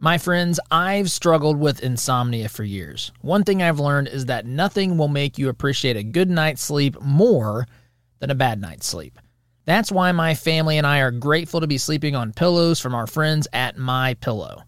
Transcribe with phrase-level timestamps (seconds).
[0.00, 3.10] My friends, I've struggled with insomnia for years.
[3.20, 7.00] One thing I've learned is that nothing will make you appreciate a good night's sleep
[7.00, 7.66] more
[8.20, 9.18] than a bad night's sleep.
[9.64, 13.08] That's why my family and I are grateful to be sleeping on pillows from our
[13.08, 14.62] friends at My Pillow.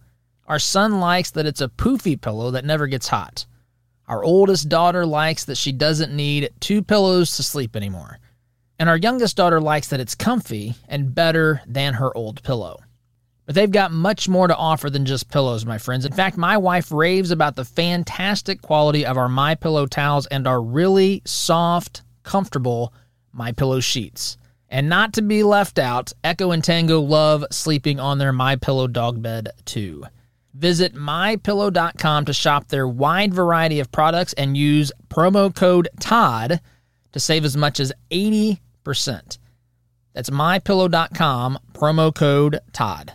[0.48, 3.46] Our son likes that it's a poofy pillow that never gets hot.
[4.08, 8.18] Our oldest daughter likes that she doesn't need two pillows to sleep anymore.
[8.80, 12.80] And our youngest daughter likes that it's comfy and better than her old pillow.
[13.50, 16.06] But they've got much more to offer than just pillows, my friends.
[16.06, 20.46] In fact, my wife raves about the fantastic quality of our My Pillow towels and
[20.46, 22.94] our really soft, comfortable
[23.32, 24.36] My Pillow sheets.
[24.68, 28.86] And not to be left out, Echo and Tango love sleeping on their My Pillow
[28.86, 30.04] dog bed too.
[30.54, 36.60] Visit mypillow.com to shop their wide variety of products and use promo code TODD
[37.10, 38.58] to save as much as 80%.
[40.12, 43.14] That's mypillow.com, promo code TODD.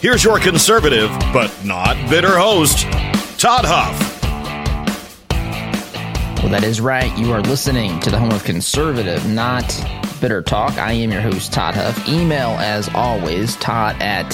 [0.00, 2.84] Here's your conservative, but not bitter host,
[3.38, 3.98] Todd Huff.
[6.38, 7.14] Well, that is right.
[7.18, 9.66] You are listening to the home of conservative, not
[10.18, 10.78] bitter talk.
[10.78, 12.08] I am your host, Todd Huff.
[12.08, 14.24] Email, as always, todd at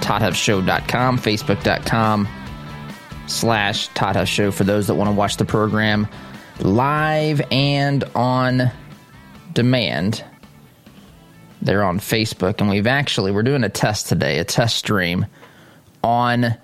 [0.00, 2.28] toddhuffshow.com, facebook.com
[3.26, 6.08] slash Todd Huff Show for those that want to watch the program
[6.60, 8.70] live and on
[9.52, 10.24] demand
[11.62, 15.26] they're on Facebook, and we've actually we're doing a test today, a test stream
[16.02, 16.56] on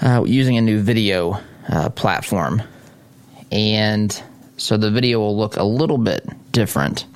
[0.00, 1.38] uh, using a new video
[1.68, 2.62] uh, platform,
[3.52, 4.22] and
[4.56, 7.06] so the video will look a little bit different.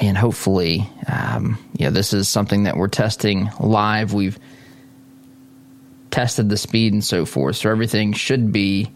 [0.00, 4.12] And hopefully, um, yeah, this is something that we're testing live.
[4.12, 4.38] We've
[6.10, 8.92] tested the speed and so forth, so everything should be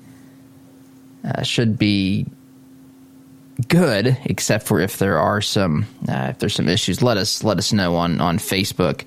[1.25, 2.26] uh, should be
[3.66, 7.02] good, except for if there are some uh, if there's some issues.
[7.02, 9.04] Let us let us know on on Facebook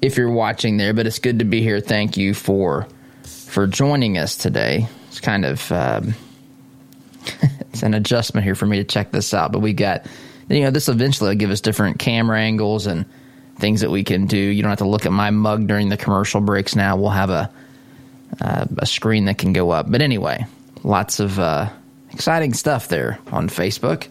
[0.00, 0.94] if you're watching there.
[0.94, 1.80] But it's good to be here.
[1.80, 2.88] Thank you for
[3.24, 4.88] for joining us today.
[5.08, 6.14] It's kind of um,
[7.60, 9.52] it's an adjustment here for me to check this out.
[9.52, 10.06] But we got
[10.48, 13.04] you know this eventually will give us different camera angles and
[13.56, 14.38] things that we can do.
[14.38, 16.74] You don't have to look at my mug during the commercial breaks.
[16.74, 17.50] Now we'll have a
[18.40, 19.90] uh, a screen that can go up.
[19.90, 20.46] But anyway,
[20.84, 21.70] lots of uh,
[22.12, 24.08] exciting stuff there on Facebook.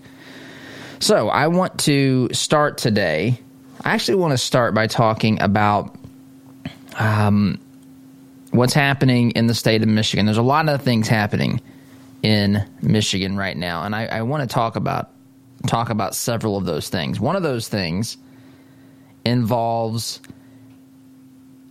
[1.00, 3.40] So I want to start today.
[3.84, 5.96] I actually want to start by talking about
[6.97, 7.59] um,
[8.52, 10.25] what's happening in the state of Michigan.
[10.25, 11.62] There's a lot of things happening
[12.24, 15.12] in Michigan right now, and I, I want to talk about
[15.68, 17.19] talk about several of those things.
[17.19, 18.18] One of those things
[19.25, 20.19] involves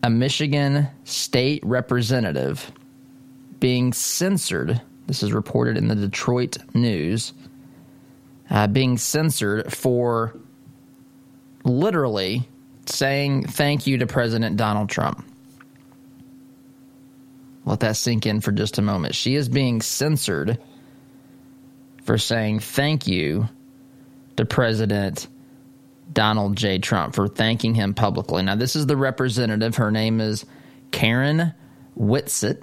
[0.02, 2.70] a Michigan state representative
[3.58, 7.32] being censored this is reported in the Detroit News.
[8.48, 10.38] Uh, being censored for
[11.64, 12.48] literally
[12.86, 15.24] saying thank you to President Donald Trump.
[17.64, 19.16] Let that sink in for just a moment.
[19.16, 20.58] She is being censored
[22.04, 23.48] for saying thank you
[24.36, 25.26] to President
[26.12, 26.78] Donald J.
[26.78, 28.42] Trump, for thanking him publicly.
[28.42, 29.76] Now, this is the representative.
[29.76, 30.46] Her name is
[30.92, 31.52] Karen
[31.96, 32.62] Whitsett.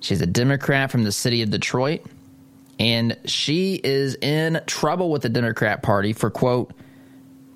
[0.00, 2.02] She's a Democrat from the city of Detroit,
[2.78, 6.72] and she is in trouble with the Democrat Party for, quote,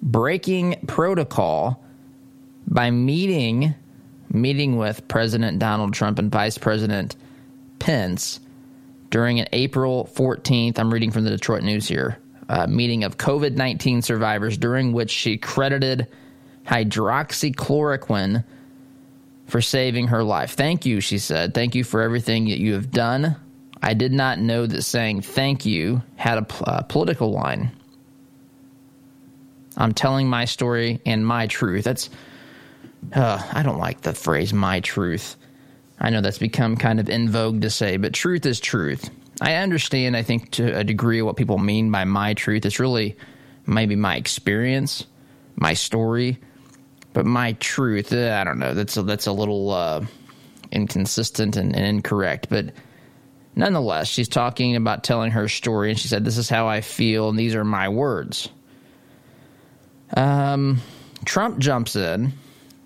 [0.02, 1.82] breaking protocol
[2.66, 3.74] by meeting
[4.32, 7.16] meeting with President Donald Trump and Vice President
[7.78, 8.40] Pence
[9.10, 12.18] during an April 14th, I'm reading from the Detroit News here,
[12.48, 16.08] uh, meeting of COVID 19 survivors, during which she credited
[16.66, 18.44] hydroxychloroquine
[19.52, 20.52] for saving her life.
[20.54, 21.52] Thank you, she said.
[21.52, 23.36] Thank you for everything that you have done.
[23.82, 27.70] I did not know that saying thank you had a uh, political line.
[29.76, 31.84] I'm telling my story and my truth.
[31.84, 32.08] That's,
[33.14, 35.36] uh, I don't like the phrase my truth.
[36.00, 39.10] I know that's become kind of in vogue to say, but truth is truth.
[39.42, 42.64] I understand, I think, to a degree, what people mean by my truth.
[42.64, 43.18] It's really
[43.66, 45.04] maybe my experience,
[45.56, 46.38] my story,
[47.12, 48.74] but my truth, uh, I don't know.
[48.74, 50.04] That's a, that's a little uh,
[50.70, 52.48] inconsistent and, and incorrect.
[52.48, 52.72] But
[53.54, 57.28] nonetheless, she's talking about telling her story, and she said, This is how I feel,
[57.28, 58.48] and these are my words.
[60.16, 60.80] Um,
[61.24, 62.32] Trump jumps in,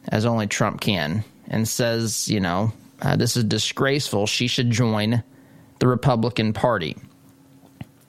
[0.09, 4.27] as only Trump can, and says, You know, uh, this is disgraceful.
[4.27, 5.23] She should join
[5.79, 6.97] the Republican Party.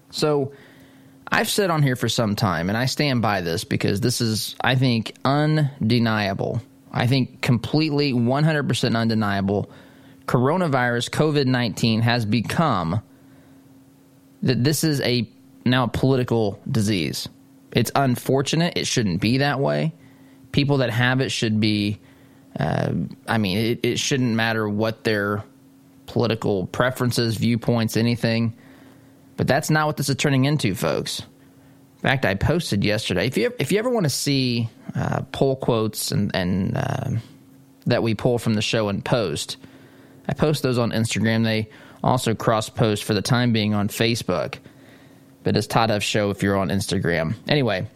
[0.10, 0.54] So
[1.30, 4.56] I've said on here for some time, and I stand by this because this is,
[4.62, 6.62] I think, undeniable.
[6.92, 9.70] I think completely 100% undeniable.
[10.26, 13.02] Coronavirus, COVID 19, has become
[14.44, 15.30] that this is a
[15.66, 17.28] now a political disease.
[17.74, 18.78] It's unfortunate.
[18.78, 19.94] It shouldn't be that way.
[20.54, 22.00] People that have it should be
[22.60, 22.92] uh,
[23.28, 25.44] I mean, it, it shouldn't matter what their
[26.08, 28.56] political preferences, viewpoints, anything.
[29.38, 31.20] But that's not what this is turning into, folks.
[31.20, 33.28] In fact, I posted yesterday.
[33.28, 37.12] If you if you ever want to see uh, poll quotes and and uh,
[37.86, 39.58] that we pull from the show and post,
[40.28, 41.44] I post those on Instagram.
[41.44, 41.70] They
[42.04, 44.56] also cross post for the time being on Facebook.
[45.44, 47.36] But it's Todd Huff Show if you're on Instagram.
[47.48, 47.88] Anyway,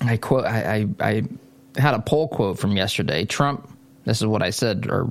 [0.00, 1.08] I quote I, I,
[1.76, 3.24] I had a poll quote from yesterday.
[3.24, 3.68] Trump
[4.04, 4.86] this is what I said.
[4.88, 5.08] Or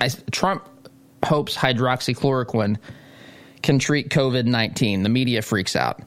[0.00, 0.64] I, Trump
[1.24, 2.78] hopes hydroxychloroquine
[3.62, 5.02] can treat COVID nineteen.
[5.02, 6.02] The media freaks out.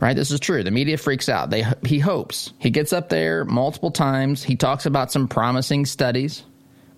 [0.00, 0.62] Right, this is true.
[0.62, 1.50] The media freaks out.
[1.50, 4.44] They he hopes he gets up there multiple times.
[4.44, 6.44] He talks about some promising studies,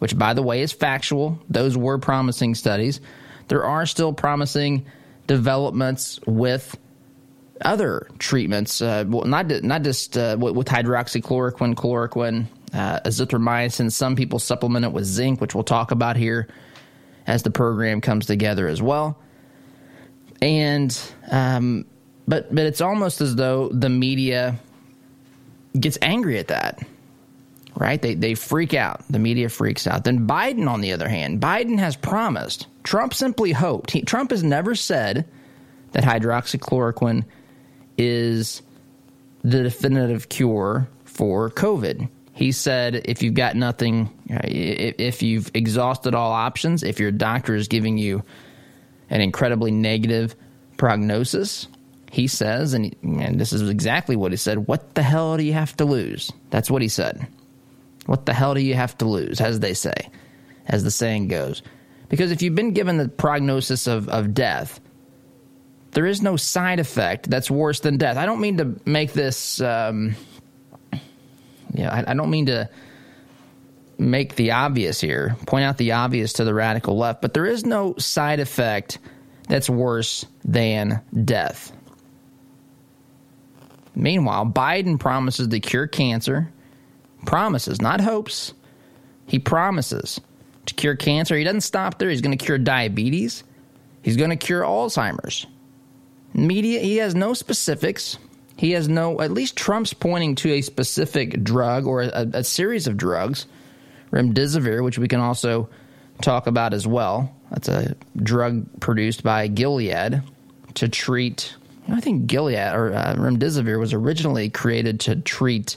[0.01, 1.41] which, by the way, is factual.
[1.49, 3.01] Those were promising studies.
[3.49, 4.85] There are still promising
[5.27, 6.77] developments with
[7.63, 13.91] other treatments, uh, well, not not just uh, with hydroxychloroquine, chloroquine, uh, azithromycin.
[13.91, 16.49] Some people supplement it with zinc, which we'll talk about here
[17.27, 19.19] as the program comes together as well.
[20.43, 20.99] And
[21.31, 21.85] um,
[22.27, 24.59] but but it's almost as though the media
[25.79, 26.83] gets angry at that.
[27.77, 28.01] Right?
[28.01, 29.03] They they freak out.
[29.09, 30.05] The media freaks out.
[30.05, 32.67] Then Biden, on the other hand, Biden has promised.
[32.83, 33.91] Trump simply hoped.
[33.91, 35.27] He, Trump has never said
[35.93, 37.25] that hydroxychloroquine
[37.99, 38.63] is
[39.43, 42.09] the definitive cure for COVID.
[42.33, 47.69] He said if you've got nothing, if you've exhausted all options, if your doctor is
[47.69, 48.23] giving you
[49.11, 50.35] an incredibly negative
[50.77, 51.69] prognosis,
[52.11, 55.53] he says, and, and this is exactly what he said, what the hell do you
[55.53, 56.33] have to lose?
[56.51, 57.27] That's what he said.
[58.07, 60.11] What the hell do you have to lose, as they say,
[60.67, 61.63] as the saying goes?
[62.09, 64.81] Because if you've been given the prognosis of, of death,
[65.93, 68.17] there is no side effect that's worse than death.
[68.17, 70.17] I don't mean to make this um,
[71.75, 72.69] yeah, I, I don't mean to
[74.01, 77.67] make the obvious here, point out the obvious to the radical left, but there is
[77.67, 78.99] no side effect
[79.49, 81.73] that's worse than death.
[83.95, 86.51] Meanwhile, Biden promises to cure cancer,
[87.27, 88.55] promises, not hopes.
[89.27, 90.21] He promises
[90.67, 91.37] to cure cancer.
[91.37, 92.09] He doesn't stop there.
[92.09, 93.45] He's going to cure diabetes.
[94.03, 95.47] He's going to cure Alzheimer's.
[96.33, 98.17] Media, he has no specifics.
[98.57, 102.87] He has no, at least Trump's pointing to a specific drug or a, a series
[102.87, 103.47] of drugs,
[104.11, 105.69] remdesivir, which we can also
[106.23, 107.35] talk about as well.
[107.51, 110.23] That's a drug produced by Gilead
[110.75, 111.55] to treat.
[111.89, 115.77] I think Gilead or uh, remdesivir was originally created to treat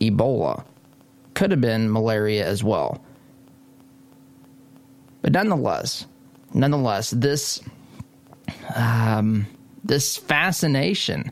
[0.00, 0.64] Ebola.
[1.34, 3.02] Could have been malaria as well.
[5.22, 6.06] But nonetheless,
[6.52, 7.62] nonetheless, this
[8.74, 9.46] um,
[9.84, 11.30] this fascination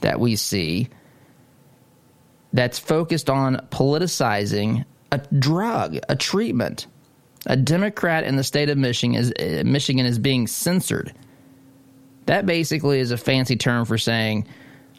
[0.00, 0.88] that we see
[2.52, 6.88] that's focused on politicizing a drug, a treatment.
[7.46, 11.12] A Democrat in the state of Michigan is, uh, Michigan is being censored.
[12.26, 14.46] That basically is a fancy term for saying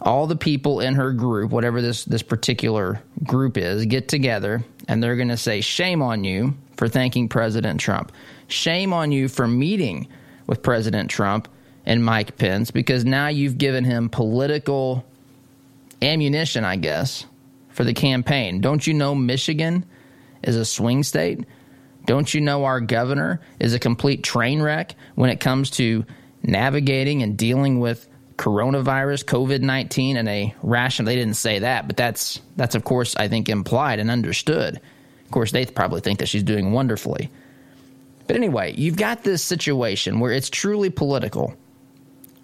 [0.01, 5.01] all the people in her group, whatever this, this particular group is, get together and
[5.01, 8.12] they're going to say, Shame on you for thanking President Trump.
[8.50, 10.08] Shame on you for meeting
[10.46, 11.48] with President Trump
[11.86, 15.05] and Mike Pence because now you've given him political
[16.01, 17.25] ammunition, I guess,
[17.70, 18.60] for the campaign.
[18.60, 19.86] Don't you know Michigan
[20.44, 21.46] is a swing state?
[22.06, 26.06] Don't you know our governor is a complete train wreck when it comes to
[26.42, 28.08] navigating and dealing with
[28.38, 31.06] coronavirus, COVID nineteen, and a rational?
[31.06, 34.82] They didn't say that, but that's that's of course I think implied and understood.
[35.26, 37.32] Of course, they probably think that she's doing wonderfully.
[38.28, 41.56] But anyway, you've got this situation where it's truly political.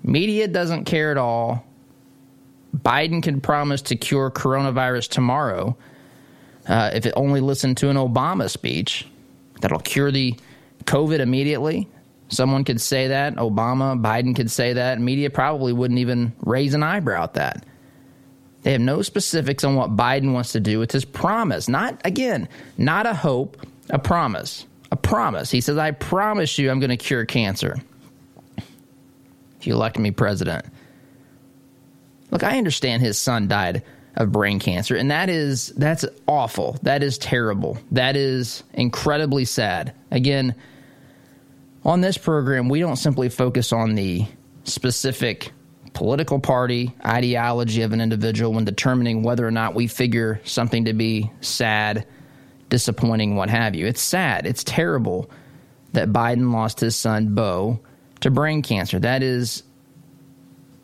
[0.03, 1.65] Media doesn't care at all.
[2.75, 5.77] Biden can promise to cure coronavirus tomorrow
[6.69, 9.07] uh, if it only listened to an Obama speech
[9.59, 10.35] that'll cure the
[10.85, 11.87] COVID immediately.
[12.29, 13.35] Someone could say that.
[13.35, 14.99] Obama, Biden could say that.
[14.99, 17.65] Media probably wouldn't even raise an eyebrow at that.
[18.61, 21.67] They have no specifics on what Biden wants to do with his promise.
[21.67, 22.47] Not, again,
[22.77, 24.65] not a hope, a promise.
[24.91, 25.49] A promise.
[25.49, 27.77] He says, I promise you I'm going to cure cancer
[28.57, 30.65] if you elect me president.
[32.31, 33.83] Look, I understand his son died
[34.19, 36.77] of brain cancer, and that is that's awful.
[36.83, 37.77] That is terrible.
[37.91, 39.93] That is incredibly sad.
[40.11, 40.55] Again,
[41.83, 44.27] on this program, we don't simply focus on the
[44.65, 45.51] specific
[45.93, 50.93] political party ideology of an individual when determining whether or not we figure something to
[50.93, 52.05] be sad,
[52.69, 53.87] disappointing, what have you.
[53.87, 54.45] It's sad.
[54.45, 55.29] It's terrible
[55.93, 57.79] that Biden lost his son Beau
[58.19, 58.99] to brain cancer.
[58.99, 59.63] That is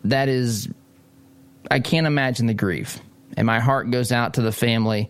[0.06, 0.70] that is
[1.70, 3.00] I can't imagine the grief,
[3.38, 5.10] and my heart goes out to the family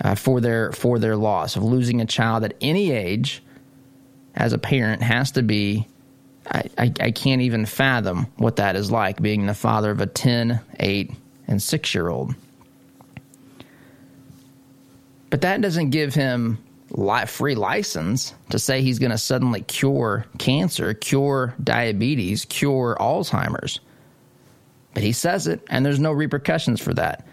[0.00, 3.42] uh, for their for their loss of losing a child at any age.
[4.34, 5.86] As a parent, has to be.
[6.50, 10.06] I, I, I can't even fathom what that is like being the father of a
[10.06, 11.10] 10, 8,
[11.46, 12.34] and 6 year old.
[15.28, 16.58] But that doesn't give him
[17.26, 23.80] free license to say he's going to suddenly cure cancer, cure diabetes, cure Alzheimer's.
[24.98, 27.24] But he says it, and there's no repercussions for that.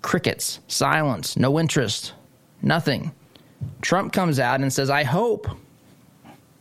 [0.00, 2.12] Crickets, silence, no interest,
[2.62, 3.10] nothing.
[3.82, 5.48] Trump comes out and says, I hope.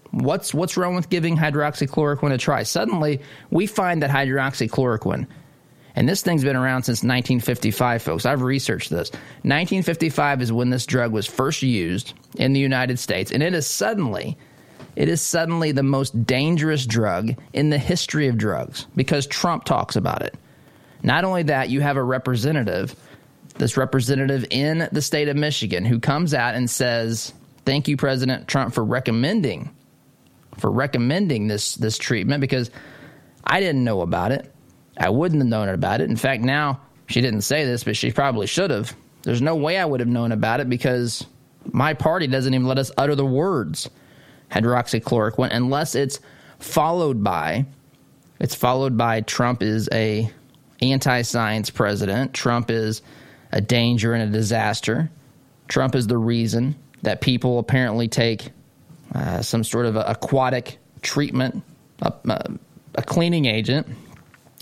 [0.10, 2.64] What's, what's wrong with giving hydroxychloroquine a try?
[2.64, 5.28] Suddenly, we find that hydroxychloroquine,
[5.96, 8.26] and this thing's been around since 1955, folks.
[8.26, 9.12] I've researched this.
[9.44, 13.68] 1955 is when this drug was first used in the United States, and it is
[13.68, 14.36] suddenly
[14.96, 19.96] it is suddenly the most dangerous drug in the history of drugs because Trump talks
[19.96, 20.36] about it.
[21.04, 22.96] Not only that, you have a representative,
[23.58, 27.34] this representative in the state of Michigan, who comes out and says,
[27.66, 29.70] "Thank you, President Trump, for recommending
[30.60, 32.70] for recommending this this treatment because
[33.44, 34.54] I didn't know about it.
[34.98, 36.10] I wouldn't have known about it.
[36.10, 38.96] In fact, now she didn't say this, but she probably should have.
[39.24, 41.26] There's no way I would have known about it because
[41.72, 43.90] my party doesn't even let us utter the words
[44.52, 46.20] hydroxychloroquine unless it's
[46.60, 47.66] followed by
[48.40, 50.32] it's followed by Trump is a
[50.82, 52.34] anti-science president.
[52.34, 53.02] Trump is
[53.52, 55.12] a danger and a disaster.
[55.68, 58.52] Trump is the reason that people apparently take
[59.14, 61.64] uh, some sort of aquatic treatment,
[62.02, 62.14] a,
[62.96, 63.88] a cleaning agent.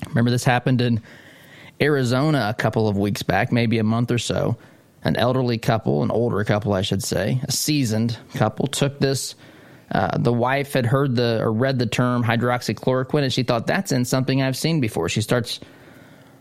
[0.08, 1.02] Remember, this happened in
[1.80, 4.58] Arizona a couple of weeks back, maybe a month or so.
[5.04, 9.36] An elderly couple, an older couple, I should say, a seasoned couple, took this
[9.92, 13.92] uh, the wife had heard the or read the term hydroxychloroquine and she thought that's
[13.92, 15.08] in something I've seen before.
[15.08, 15.60] She starts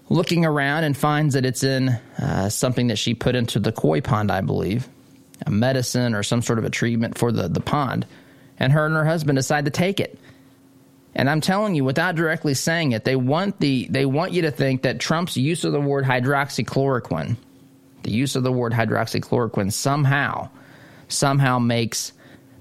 [0.08, 4.00] looking around and finds that it's in uh, something that she put into the koi
[4.00, 4.88] pond, I believe,
[5.44, 8.06] a medicine or some sort of a treatment for the, the pond.
[8.58, 10.18] And her and her husband decide to take it.
[11.14, 14.50] And I'm telling you, without directly saying it, they want the they want you to
[14.50, 17.36] think that Trump's use of the word hydroxychloroquine,
[18.02, 20.50] the use of the word hydroxychloroquine somehow,
[21.08, 22.12] somehow makes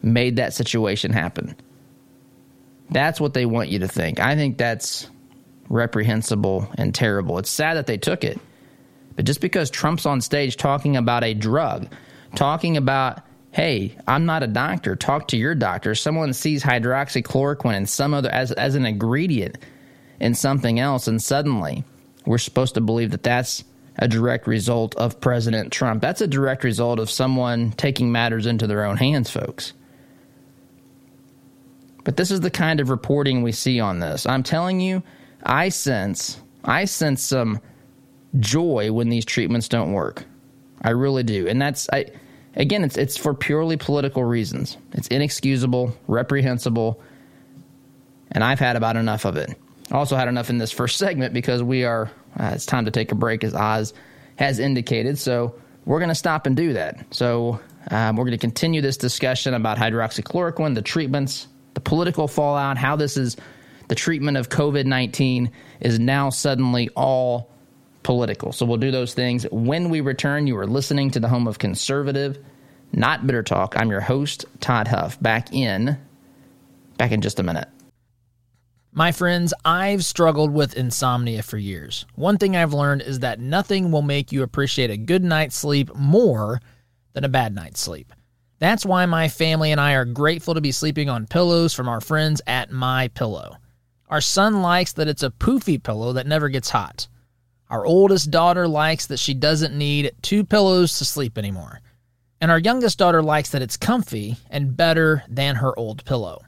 [0.05, 1.55] made that situation happen.
[2.89, 4.19] That's what they want you to think.
[4.19, 5.09] I think that's
[5.67, 7.39] reprehensible and terrible.
[7.39, 8.39] It's sad that they took it.
[9.15, 11.87] But just because Trump's on stage talking about a drug,
[12.35, 13.21] talking about,
[13.51, 15.95] hey, I'm not a doctor, talk to your doctor.
[15.95, 19.57] Someone sees hydroxychloroquine and some other as, as an ingredient
[20.19, 21.83] in something else, and suddenly
[22.25, 23.63] we're supposed to believe that that's
[23.97, 26.01] a direct result of President Trump.
[26.01, 29.73] That's a direct result of someone taking matters into their own hands, folks.
[32.05, 34.25] But this is the kind of reporting we see on this.
[34.25, 35.03] I'm telling you,
[35.43, 37.59] I sense I sense some
[38.39, 40.23] joy when these treatments don't work.
[40.81, 41.47] I really do.
[41.47, 42.05] And that's I
[42.55, 44.77] again it's it's for purely political reasons.
[44.93, 47.01] It's inexcusable, reprehensible,
[48.31, 49.57] and I've had about enough of it.
[49.91, 53.11] Also had enough in this first segment because we are uh, it's time to take
[53.11, 53.93] a break as Oz
[54.37, 55.17] has indicated.
[55.17, 57.05] So we're going to stop and do that.
[57.11, 57.59] So
[57.89, 62.95] um, we're going to continue this discussion about hydroxychloroquine, the treatments, the political fallout, how
[62.95, 63.37] this is
[63.87, 65.51] the treatment of COVID 19
[65.81, 67.51] is now suddenly all
[68.01, 68.51] political.
[68.51, 70.47] So we'll do those things when we return.
[70.47, 72.39] You are listening to the home of conservative,
[72.93, 73.75] not bitter talk.
[73.77, 75.21] I'm your host, Todd Huff.
[75.21, 75.97] Back in,
[76.97, 77.67] back in just a minute.
[78.91, 82.05] My friends, I've struggled with insomnia for years.
[82.15, 85.93] One thing I've learned is that nothing will make you appreciate a good night's sleep
[85.93, 86.61] more
[87.11, 88.13] than a bad night's sleep.
[88.65, 92.01] That's why my family and I are grateful to be sleeping on pillows from our
[92.01, 93.57] friends at My Pillow.
[94.09, 97.07] Our son likes that it's a poofy pillow that never gets hot.
[97.69, 101.79] Our oldest daughter likes that she doesn't need two pillows to sleep anymore.
[102.41, 106.41] And our youngest daughter likes that it's comfy and better than her old pillow.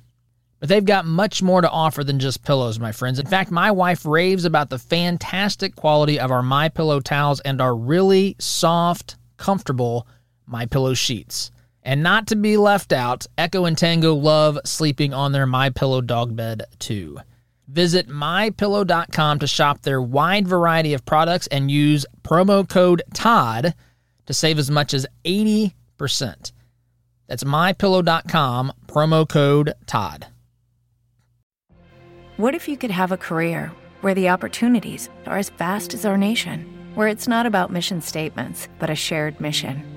[0.60, 3.20] But they've got much more to offer than just pillows, my friends.
[3.20, 7.62] In fact, my wife raves about the fantastic quality of our My Pillow towels and
[7.62, 10.08] our really soft, comfortable
[10.48, 11.52] My Pillow sheets.
[11.88, 16.02] And not to be left out, Echo and Tango love sleeping on their My Pillow
[16.02, 17.18] dog bed too.
[17.70, 23.74] Visit mypillow.com to shop their wide variety of products and use promo code TODD
[24.26, 25.72] to save as much as 80%.
[27.28, 30.26] That's mypillow.com, promo code TODD.
[32.36, 36.18] What if you could have a career where the opportunities are as vast as our
[36.18, 39.97] nation, where it's not about mission statements, but a shared mission?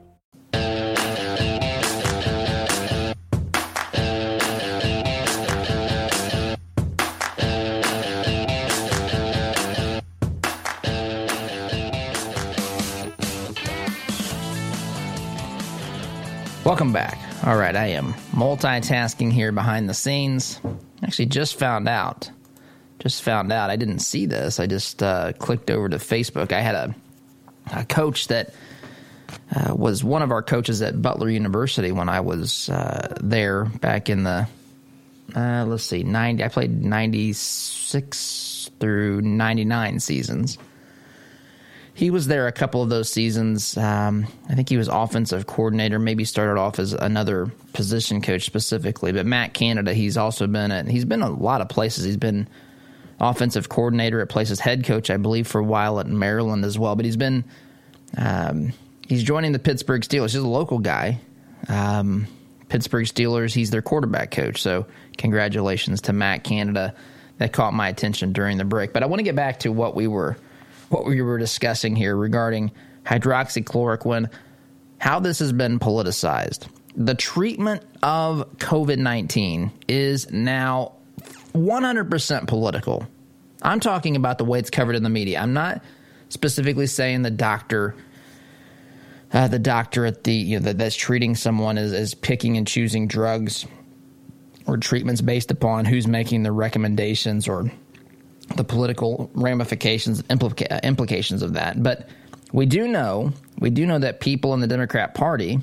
[16.71, 17.19] Welcome back.
[17.45, 20.57] All right, I am multitasking here behind the scenes.
[21.03, 22.31] Actually, just found out.
[22.99, 23.69] Just found out.
[23.69, 24.57] I didn't see this.
[24.57, 26.53] I just uh, clicked over to Facebook.
[26.53, 26.95] I had a,
[27.73, 28.53] a coach that
[29.53, 34.09] uh, was one of our coaches at Butler University when I was uh, there back
[34.09, 34.47] in the,
[35.35, 36.41] uh, let's see, 90.
[36.41, 40.57] I played 96 through 99 seasons
[41.93, 43.77] he was there a couple of those seasons.
[43.77, 49.11] Um, I think he was offensive coordinator, maybe started off as another position coach specifically.
[49.11, 52.05] But Matt Canada, he's also been at, he's been a lot of places.
[52.05, 52.47] He's been
[53.19, 56.95] offensive coordinator at places, head coach, I believe, for a while at Maryland as well.
[56.95, 57.43] But he's been,
[58.17, 58.71] um,
[59.05, 60.31] he's joining the Pittsburgh Steelers.
[60.31, 61.19] He's a local guy.
[61.67, 62.25] Um,
[62.69, 64.61] Pittsburgh Steelers, he's their quarterback coach.
[64.61, 64.85] So
[65.17, 66.95] congratulations to Matt Canada.
[67.37, 68.93] That caught my attention during the break.
[68.93, 70.37] But I want to get back to what we were
[70.91, 72.71] what we were discussing here regarding
[73.05, 74.29] hydroxychloroquine,
[74.99, 76.67] how this has been politicized.
[76.95, 80.93] The treatment of COVID 19 is now
[81.53, 83.07] 100% political.
[83.61, 85.39] I'm talking about the way it's covered in the media.
[85.39, 85.83] I'm not
[86.29, 87.95] specifically saying the doctor.
[89.33, 92.67] Uh, the doctor at the you know that, that's treating someone is, is picking and
[92.67, 93.65] choosing drugs
[94.67, 97.71] or treatments based upon who's making the recommendations or
[98.55, 101.81] the political ramifications, implica- implications of that.
[101.81, 102.07] But
[102.51, 105.59] we do know, we do know that people in the Democrat Party,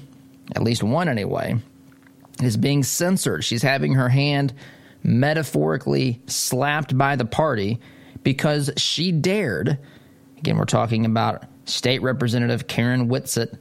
[0.54, 1.56] at least one anyway,
[2.42, 3.44] is being censored.
[3.44, 4.54] She's having her hand
[5.02, 7.78] metaphorically slapped by the party
[8.22, 9.78] because she dared.
[10.38, 13.58] Again, we're talking about State Representative Karen Whitsett,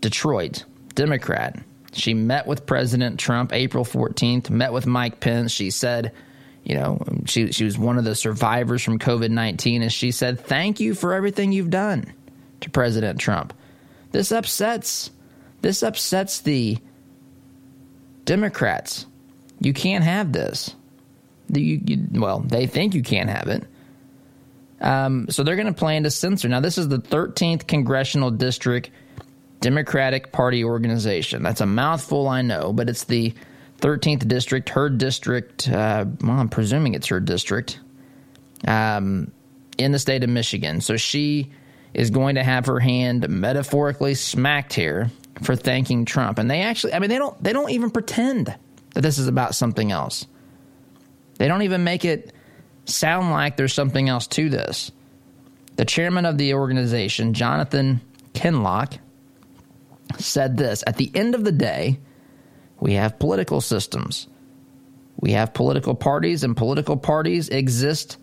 [0.00, 1.58] Detroit, Democrat.
[1.92, 5.52] She met with President Trump April 14th, met with Mike Pence.
[5.52, 6.12] She said,
[6.66, 10.40] you know, she she was one of the survivors from COVID nineteen, and she said,
[10.40, 12.12] "Thank you for everything you've done."
[12.62, 13.52] To President Trump,
[14.12, 15.10] this upsets
[15.60, 16.78] this upsets the
[18.24, 19.06] Democrats.
[19.60, 20.74] You can't have this.
[21.48, 23.64] You, you, well, they think you can't have it.
[24.80, 26.48] Um, so they're going to plan to censor.
[26.48, 28.90] Now, this is the 13th congressional district
[29.60, 31.42] Democratic Party organization.
[31.42, 33.34] That's a mouthful, I know, but it's the
[33.80, 37.78] 13th district, her district, uh, well, I'm presuming it's her district,
[38.66, 39.30] um,
[39.78, 40.80] in the state of Michigan.
[40.80, 41.50] So she
[41.92, 45.10] is going to have her hand metaphorically smacked here
[45.42, 46.38] for thanking Trump.
[46.38, 48.54] And they actually, I mean, they don't, they don't even pretend
[48.94, 50.26] that this is about something else.
[51.36, 52.32] They don't even make it
[52.86, 54.90] sound like there's something else to this.
[55.76, 58.00] The chairman of the organization, Jonathan
[58.32, 58.98] Kinloch,
[60.18, 61.98] said this At the end of the day,
[62.80, 64.28] we have political systems.
[65.18, 68.18] We have political parties, and political parties exist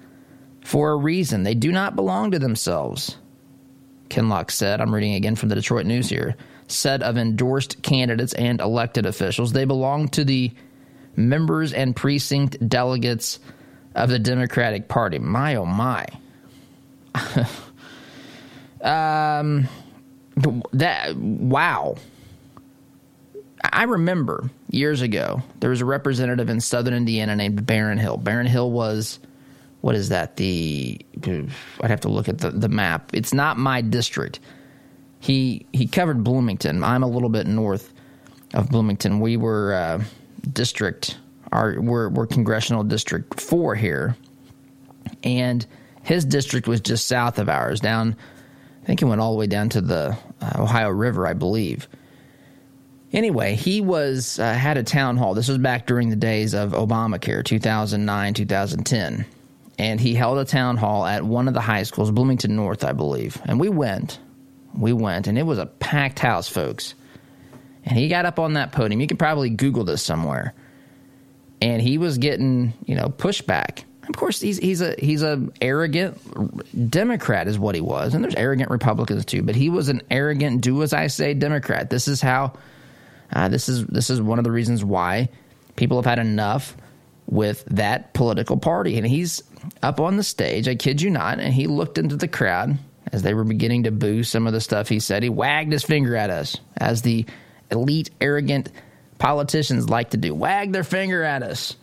[0.62, 1.44] for a reason.
[1.44, 3.18] They do not belong to themselves.
[4.10, 6.36] Kinloch said, I'm reading again from the Detroit News here,
[6.68, 10.52] said of endorsed candidates and elected officials, they belong to the
[11.16, 13.40] members and precinct delegates
[13.96, 15.20] of the Democratic Party.
[15.20, 16.06] My oh my.
[18.82, 19.68] um,
[20.74, 21.96] that wow.
[23.64, 28.18] I remember years ago there was a representative in Southern Indiana named Baron Hill.
[28.18, 29.20] Baron Hill was
[29.82, 30.38] what is that?
[30.38, 33.12] The I'd have to look at the, the map.
[33.14, 34.40] It's not my district.
[35.20, 36.84] He he covered Bloomington.
[36.84, 37.94] I'm a little bit north
[38.54, 39.20] of Bloomington.
[39.20, 40.04] We were uh,
[40.52, 41.18] district
[41.54, 44.18] our we're, we're congressional district four here,
[45.24, 45.66] and
[46.02, 47.80] his district was just south of ours.
[47.80, 48.16] Down,
[48.82, 51.88] I think it went all the way down to the uh, Ohio River, I believe.
[53.14, 55.34] Anyway, he was uh, had a town hall.
[55.34, 59.26] This was back during the days of Obamacare, 2009, 2010,
[59.78, 62.92] and he held a town hall at one of the high schools, Bloomington North, I
[62.92, 63.40] believe.
[63.46, 64.20] And we went,
[64.76, 66.96] we went, and it was a packed house, folks.
[67.86, 69.00] And he got up on that podium.
[69.00, 70.56] You can probably Google this somewhere
[71.64, 73.86] and he was getting you know pushback.
[74.10, 78.36] Of course, he's he's a he's a arrogant Democrat is what he was, and there's
[78.36, 79.42] arrogant Republicans too.
[79.44, 81.90] But he was an arrogant, do as I say Democrat.
[81.90, 82.54] This is how.
[83.34, 85.30] Uh, this is this is one of the reasons why
[85.76, 86.76] people have had enough
[87.26, 88.98] with that political party.
[88.98, 89.44] And he's
[89.82, 92.78] up on the stage, I kid you not, and he looked into the crowd
[93.12, 95.24] as they were beginning to boo some of the stuff he said.
[95.24, 97.26] He wagged his finger at us as the
[97.72, 98.72] elite, arrogant
[99.20, 101.76] politicians like to do wag their finger at us.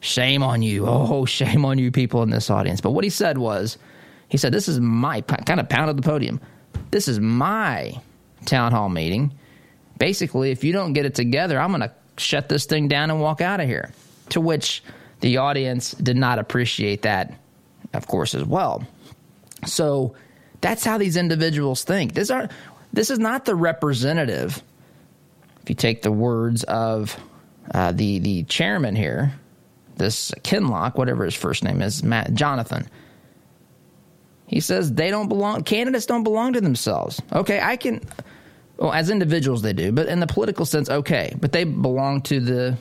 [0.00, 0.86] Shame on you.
[0.86, 2.80] Oh, shame on you people in this audience.
[2.80, 3.78] But what he said was,
[4.28, 6.40] he said, This is my kind of pounded the podium.
[6.90, 8.00] This is my
[8.44, 9.32] town hall meeting.
[9.98, 13.20] Basically, if you don't get it together, I'm going to shut this thing down and
[13.20, 13.92] walk out of here.
[14.30, 14.82] To which
[15.20, 17.32] the audience did not appreciate that,
[17.94, 18.86] of course, as well.
[19.64, 20.14] So
[20.60, 22.14] that's how these individuals think.
[22.14, 22.48] These are
[22.92, 24.62] this is not the representative
[25.66, 27.18] if you take the words of
[27.74, 29.32] uh, the the chairman here,
[29.96, 32.88] this Kinloch, whatever his first name is, Matt Jonathan.
[34.46, 35.64] He says they don't belong.
[35.64, 37.20] Candidates don't belong to themselves.
[37.32, 38.00] Okay, I can.
[38.78, 42.40] Well, as individuals they do, but in the political sense, okay, but they belong to
[42.40, 42.76] the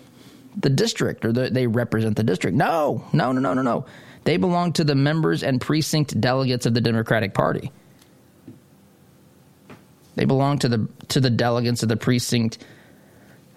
[0.57, 2.55] the district or the, they represent the district.
[2.55, 3.85] No, no, no, no, no, no.
[4.23, 7.71] They belong to the members and precinct delegates of the Democratic Party.
[10.15, 12.57] They belong to the to the delegates of the precinct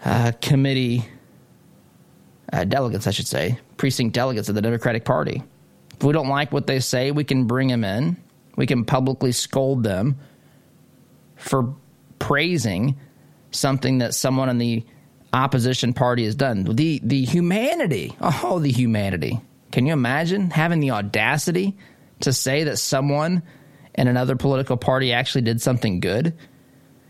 [0.05, 1.09] uh, committee
[2.53, 5.43] uh, delegates, I should say, precinct delegates of the Democratic Party.
[5.95, 8.17] If we don't like what they say, we can bring them in.
[8.57, 10.19] We can publicly scold them
[11.37, 11.75] for
[12.19, 12.99] praising
[13.51, 14.85] something that someone in the
[15.33, 16.65] opposition party has done.
[16.65, 19.41] The the humanity, oh, the humanity.
[19.73, 21.77] Can you imagine having the audacity
[22.21, 23.43] to say that someone
[23.95, 26.35] in another political party actually did something good?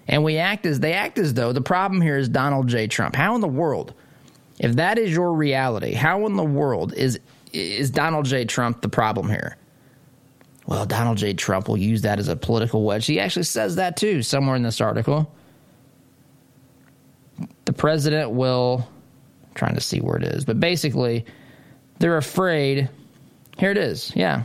[0.08, 2.86] and we act as they act as though the problem here is Donald J.
[2.86, 3.14] Trump.
[3.14, 3.92] How in the world,
[4.58, 7.20] if that is your reality, how in the world is
[7.52, 8.46] is Donald J.
[8.46, 9.56] Trump the problem here?
[10.68, 11.32] Well, Donald J.
[11.32, 13.06] Trump will use that as a political wedge.
[13.06, 15.34] He actually says that too somewhere in this article.
[17.64, 18.86] The president will
[19.46, 21.24] I'm trying to see where it is, but basically
[22.00, 22.90] they're afraid.
[23.56, 24.12] Here it is.
[24.14, 24.44] Yeah.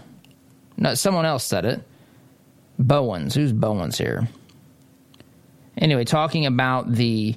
[0.78, 1.84] No, someone else said it.
[2.80, 3.36] Bowens.
[3.36, 4.30] Who's Bowens here?
[5.78, 7.36] Anyway, talking about the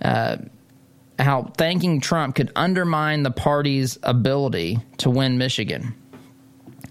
[0.00, 0.38] uh,
[1.18, 5.94] how thanking Trump could undermine the party's ability to win Michigan.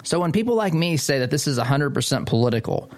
[0.03, 2.91] So when people like me say that this is 100% political,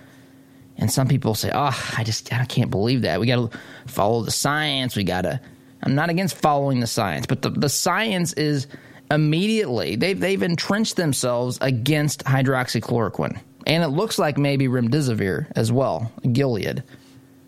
[0.78, 3.20] and some people say, "Oh, I just I can't believe that.
[3.20, 4.96] We got to follow the science.
[4.96, 5.40] We got to."
[5.84, 8.68] I'm not against following the science, but the, the science is
[9.12, 16.12] immediately they've they've entrenched themselves against hydroxychloroquine, and it looks like maybe remdesivir as well,
[16.32, 16.84] Gilead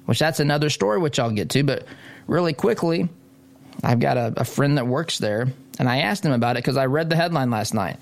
[0.06, 1.64] which that's another story, which I'll get to.
[1.64, 1.86] But
[2.28, 3.10] really quickly,
[3.84, 5.48] I've got a, a friend that works there,
[5.80, 7.98] and I asked him about it because I read the headline last night.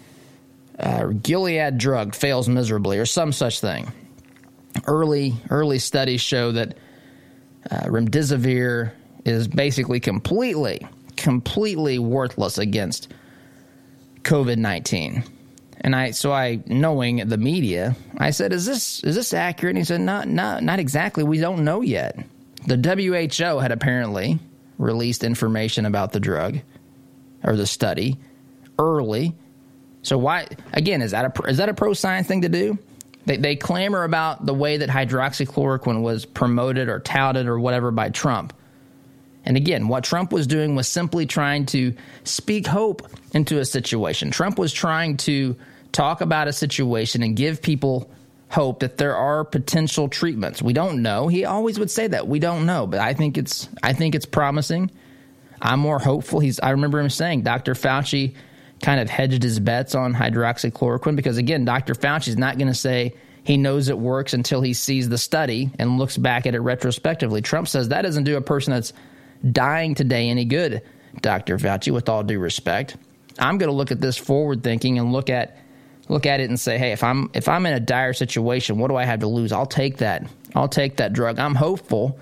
[0.77, 3.91] Uh, Gilead drug fails miserably, or some such thing.
[4.87, 6.77] Early early studies show that
[7.69, 8.91] uh, remdesivir
[9.23, 13.13] is basically completely completely worthless against
[14.23, 15.23] COVID nineteen.
[15.81, 19.77] And I, so I, knowing the media, I said, "Is this is this accurate?" And
[19.79, 21.23] he said, "Not, not, not exactly.
[21.23, 22.17] We don't know yet."
[22.65, 24.39] The WHO had apparently
[24.77, 26.59] released information about the drug
[27.43, 28.17] or the study
[28.79, 29.35] early.
[30.03, 32.77] So why, again, is that a is that a pro science thing to do?
[33.25, 38.09] They, they clamor about the way that hydroxychloroquine was promoted or touted or whatever by
[38.09, 38.53] Trump.
[39.45, 44.31] And again, what Trump was doing was simply trying to speak hope into a situation.
[44.31, 45.55] Trump was trying to
[45.91, 48.09] talk about a situation and give people
[48.49, 50.61] hope that there are potential treatments.
[50.61, 51.27] We don't know.
[51.27, 52.27] He always would say that.
[52.27, 54.91] We don't know, but I think it's I think it's promising.
[55.61, 56.39] I'm more hopeful.
[56.39, 56.59] He's.
[56.59, 57.73] I remember him saying Dr.
[57.73, 58.35] Fauci
[58.83, 61.95] kind of hedged his bets on hydroxychloroquine because again, Dr.
[61.95, 65.71] Fauci is not going to say he knows it works until he sees the study
[65.79, 67.41] and looks back at it retrospectively.
[67.41, 68.93] Trump says that doesn't do a person that's
[69.51, 70.81] dying today any good,
[71.21, 71.57] Dr.
[71.57, 72.97] Fauci, with all due respect.
[73.39, 75.57] I'm going to look at this forward thinking and look at
[76.09, 78.89] look at it and say, hey, if I'm if I'm in a dire situation, what
[78.89, 79.51] do I have to lose?
[79.51, 80.27] I'll take that.
[80.55, 81.39] I'll take that drug.
[81.39, 82.19] I'm hopeful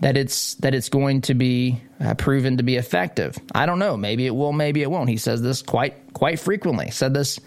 [0.00, 3.38] that it's that it's going to be uh, proven to be effective.
[3.54, 3.96] I don't know.
[3.96, 4.52] Maybe it will.
[4.52, 5.08] Maybe it won't.
[5.08, 6.90] He says this quite quite frequently.
[6.90, 7.38] Said this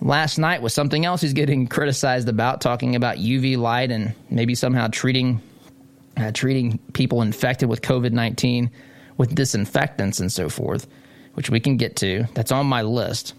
[0.00, 4.54] last night with something else he's getting criticized about, talking about UV light and maybe
[4.54, 5.40] somehow treating
[6.16, 8.70] uh, treating people infected with COVID nineteen
[9.16, 10.86] with disinfectants and so forth,
[11.34, 12.24] which we can get to.
[12.34, 13.34] That's on my list.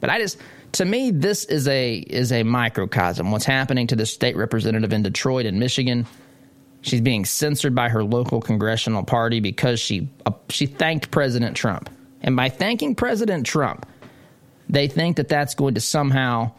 [0.00, 0.38] But I just
[0.72, 3.30] to me this is a is a microcosm.
[3.30, 6.06] What's happening to the state representative in Detroit and Michigan?
[6.82, 11.90] She's being censored by her local congressional party because she uh, she thanked President Trump.
[12.22, 13.86] And by thanking President Trump,
[14.68, 16.52] they think that that's going to somehow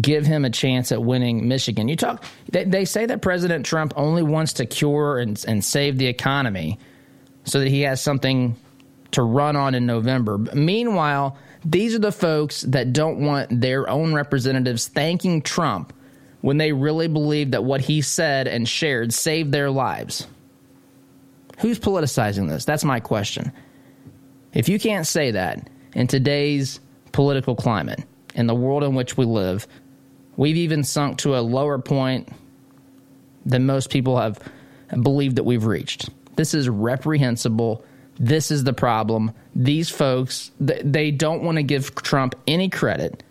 [0.00, 1.88] give him a chance at winning Michigan.
[1.88, 5.98] You talk they, they say that President Trump only wants to cure and, and save
[5.98, 6.78] the economy
[7.44, 8.56] so that he has something
[9.12, 10.38] to run on in November.
[10.52, 15.92] Meanwhile, these are the folks that don't want their own representatives thanking Trump
[16.46, 20.28] when they really believed that what he said and shared saved their lives.
[21.58, 22.64] Who's politicizing this?
[22.64, 23.50] That's my question.
[24.54, 26.78] If you can't say that in today's
[27.10, 28.04] political climate,
[28.36, 29.66] in the world in which we live,
[30.36, 32.28] we've even sunk to a lower point
[33.44, 34.38] than most people have
[35.02, 36.10] believed that we've reached.
[36.36, 37.84] This is reprehensible.
[38.20, 39.32] This is the problem.
[39.56, 43.24] These folks, they don't want to give Trump any credit.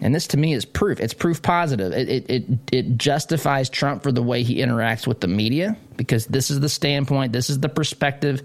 [0.00, 0.98] And this to me is proof.
[0.98, 1.92] It's proof positive.
[1.92, 6.26] It, it, it, it, justifies Trump for the way he interacts with the media because
[6.26, 8.42] this is the standpoint, this is the perspective,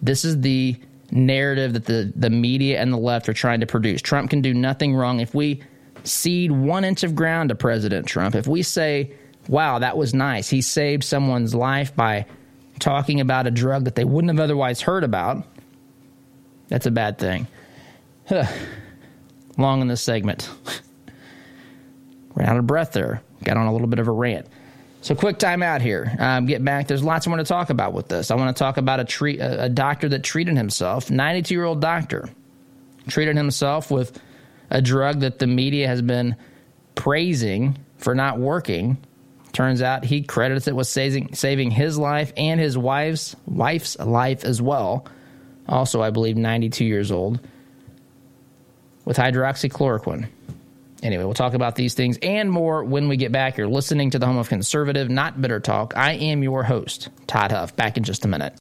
[0.00, 0.76] this is the
[1.10, 4.00] narrative that the, the media and the left are trying to produce.
[4.00, 5.20] Trump can do nothing wrong.
[5.20, 5.62] If we
[6.04, 9.12] cede one inch of ground to President Trump, if we say,
[9.46, 12.24] wow, that was nice, he saved someone's life by
[12.78, 15.44] talking about a drug that they wouldn't have otherwise heard about,
[16.68, 17.46] that's a bad thing.
[19.58, 20.48] Long in this segment.
[22.34, 23.22] Ran out of breath there.
[23.42, 24.46] Got on a little bit of a rant.
[25.00, 26.16] So, quick time out here.
[26.18, 26.86] Um, get back.
[26.86, 28.30] There's lots I want to talk about with this.
[28.30, 31.64] I want to talk about a, treat, a, a doctor that treated himself, 92 year
[31.64, 32.28] old doctor,
[33.08, 34.20] treated himself with
[34.70, 36.36] a drug that the media has been
[36.94, 38.98] praising for not working.
[39.52, 44.44] Turns out he credits it with saving, saving his life and his wife's wife's life
[44.44, 45.06] as well.
[45.68, 47.40] Also, I believe 92 years old
[49.08, 50.28] with hydroxychloroquine.
[51.02, 53.56] Anyway, we'll talk about these things and more when we get back.
[53.56, 55.96] You're listening to the home of conservative, not bitter talk.
[55.96, 57.74] I am your host, Todd Huff.
[57.74, 58.52] Back in just a minute.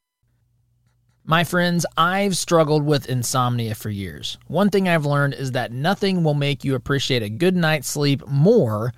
[1.25, 4.38] My friends, I've struggled with insomnia for years.
[4.47, 8.25] One thing I've learned is that nothing will make you appreciate a good night's sleep
[8.25, 8.93] more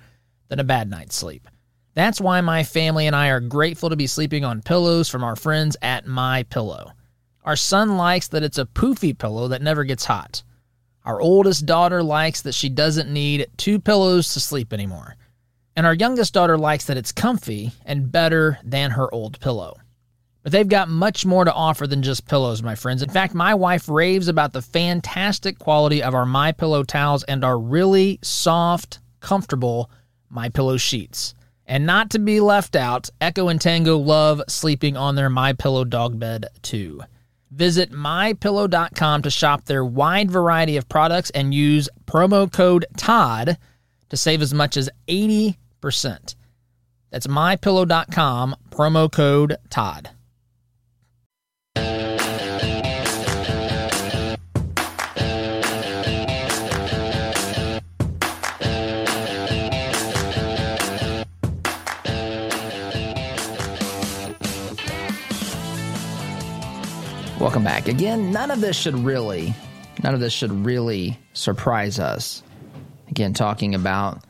[0.50, 1.48] than a bad night's sleep.
[1.94, 5.34] That's why my family and I are grateful to be sleeping on pillows from our
[5.34, 6.92] friends at My Pillow.
[7.42, 10.44] Our son likes that it's a poofy pillow that never gets hot.
[11.04, 15.16] Our oldest daughter likes that she doesn't need two pillows to sleep anymore.
[15.76, 19.78] And our youngest daughter likes that it's comfy and better than her old pillow.
[20.42, 23.02] But they've got much more to offer than just pillows, my friends.
[23.02, 27.44] In fact, my wife raves about the fantastic quality of our My Pillow towels and
[27.44, 29.90] our really soft, comfortable
[30.30, 31.34] My Pillow sheets.
[31.66, 35.84] And not to be left out, Echo and Tango love sleeping on their My Pillow
[35.84, 37.02] dog bed too.
[37.50, 43.56] Visit mypillow.com to shop their wide variety of products and use promo code TODD
[44.08, 45.56] to save as much as 80%.
[47.10, 50.10] That's mypillow.com, promo code TODD.
[67.40, 67.88] Welcome back.
[67.88, 69.54] Again, none of this should really,
[70.02, 72.42] none of this should really surprise us.
[73.08, 74.22] Again, talking about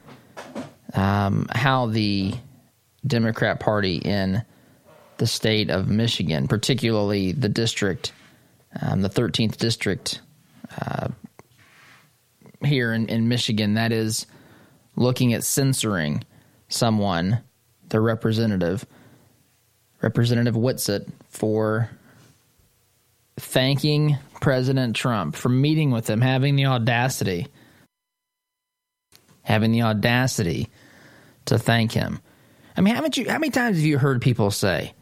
[0.95, 2.33] um, how the
[3.05, 4.45] Democrat Party in
[5.17, 8.13] the state of Michigan, particularly the district,
[8.81, 10.21] um, the 13th district
[10.81, 11.09] uh,
[12.65, 14.25] here in, in Michigan, that is
[14.95, 16.23] looking at censoring
[16.69, 17.43] someone,
[17.89, 18.87] the representative,
[20.01, 21.91] Representative Whitsett, for
[23.41, 27.47] thanking President Trump for meeting with him, having the audacity,
[29.43, 30.69] having the audacity
[31.47, 32.21] to thank him.
[32.77, 33.29] I mean, haven't you?
[33.29, 34.95] How many times have you heard people say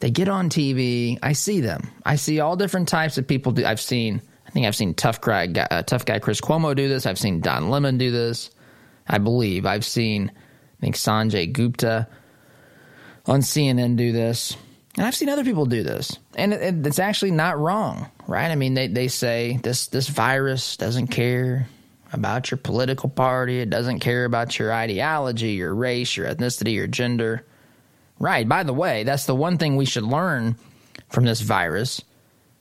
[0.00, 1.18] They get on TV.
[1.22, 1.88] I see them.
[2.04, 3.52] I see all different types of people.
[3.52, 4.20] Do, I've seen.
[4.46, 7.06] I think I've seen tough guy, uh, tough guy Chris Cuomo do this.
[7.06, 8.50] I've seen Don Lemon do this.
[9.08, 10.30] I believe I've seen.
[10.30, 12.08] I think Sanjay Gupta
[13.26, 14.56] on CNN do this.
[14.96, 18.50] And I've seen other people do this, and it, it's actually not wrong, right?
[18.50, 21.66] I mean, they, they say this this virus doesn't care
[22.12, 26.86] about your political party, it doesn't care about your ideology, your race, your ethnicity, your
[26.86, 27.44] gender.
[28.18, 28.48] Right.
[28.48, 30.56] By the way, that's the one thing we should learn
[31.08, 32.02] from this virus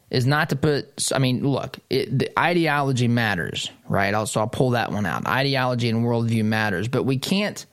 [0.09, 1.11] is not to put.
[1.13, 4.13] I mean, look, it, the ideology matters, right?
[4.13, 5.27] I'll, so I'll pull that one out.
[5.27, 7.65] Ideology and worldview matters, but we can't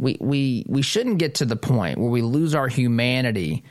[0.00, 3.62] we we we shouldn't get to the point where we lose our humanity.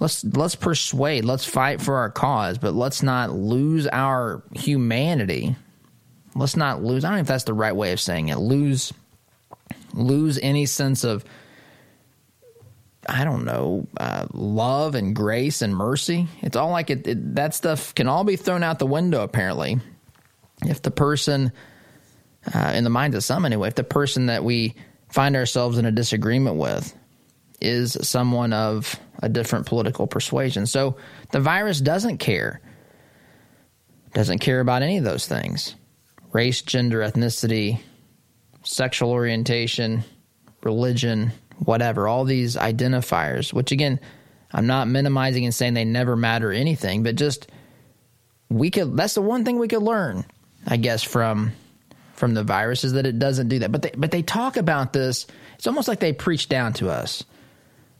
[0.00, 5.54] Let's let's persuade, let's fight for our cause, but let's not lose our humanity.
[6.34, 7.04] Let's not lose.
[7.04, 8.38] I don't know if that's the right way of saying it.
[8.38, 8.92] Lose
[9.94, 11.24] lose any sense of
[13.08, 16.28] I don't know, uh, love and grace and mercy.
[16.40, 19.22] It's all like it, it, That stuff can all be thrown out the window.
[19.22, 19.80] Apparently,
[20.64, 21.52] if the person,
[22.52, 24.74] uh, in the minds of some anyway, if the person that we
[25.12, 26.96] find ourselves in a disagreement with
[27.60, 30.66] is someone of a different political persuasion.
[30.66, 30.96] So
[31.30, 32.60] the virus doesn't care,
[34.14, 35.76] doesn't care about any of those things
[36.32, 37.78] race, gender, ethnicity,
[38.62, 40.02] sexual orientation,
[40.62, 44.00] religion, whatever, all these identifiers, which again,
[44.50, 47.50] I'm not minimizing and saying they never matter anything, but just
[48.48, 50.24] we could, that's the one thing we could learn,
[50.66, 51.52] I guess, from
[52.12, 53.72] from the virus is that it doesn't do that.
[53.72, 55.26] But they, but they talk about this.
[55.56, 57.24] It's almost like they preach down to us.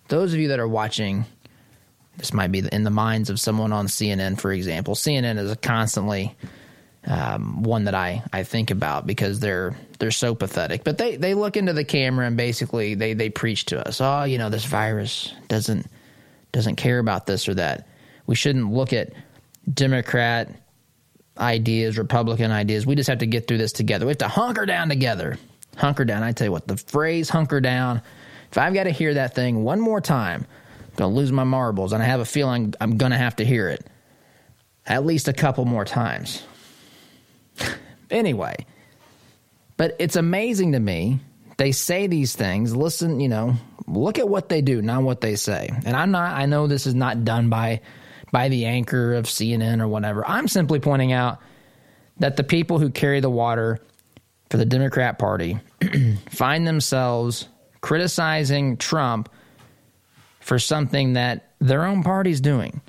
[0.09, 1.25] Those of you that are watching,
[2.19, 4.95] this might be in the minds of someone on CNN, for example.
[4.95, 6.37] CNN is constantly
[7.07, 10.85] um, one that I, I think about because they're they're so pathetic.
[10.85, 14.01] But they, they look into the camera and basically they, they preach to us.
[14.01, 15.87] Oh, you know, this virus doesn't
[16.53, 17.89] doesn't care about this or that.
[18.27, 19.13] We shouldn't look at
[19.73, 20.51] Democrat
[21.39, 22.87] ideas, Republican ideas.
[22.87, 24.07] We just have to get through this together.
[24.07, 25.39] We have to hunker down together.
[25.77, 26.23] Hunker down.
[26.23, 28.03] I tell you what, the phrase hunker down,
[28.51, 30.47] if I've got to hear that thing one more time,
[30.81, 31.93] I'm going to lose my marbles.
[31.93, 33.87] And I have a feeling I'm going to have to hear it
[34.87, 36.43] at least a couple more times.
[38.11, 38.57] anyway,
[39.77, 41.21] but it's amazing to me.
[41.57, 42.75] They say these things.
[42.75, 45.71] Listen, you know, look at what they do, not what they say.
[45.85, 47.81] And I'm not, I know this is not done by
[48.33, 50.27] by the anchor of CNN or whatever.
[50.27, 51.39] I'm simply pointing out
[52.19, 53.79] that the people who carry the water
[54.51, 55.59] for the Democrat Party
[56.31, 57.47] find themselves
[57.81, 59.29] criticizing Trump
[60.41, 62.81] for something that their own party's doing.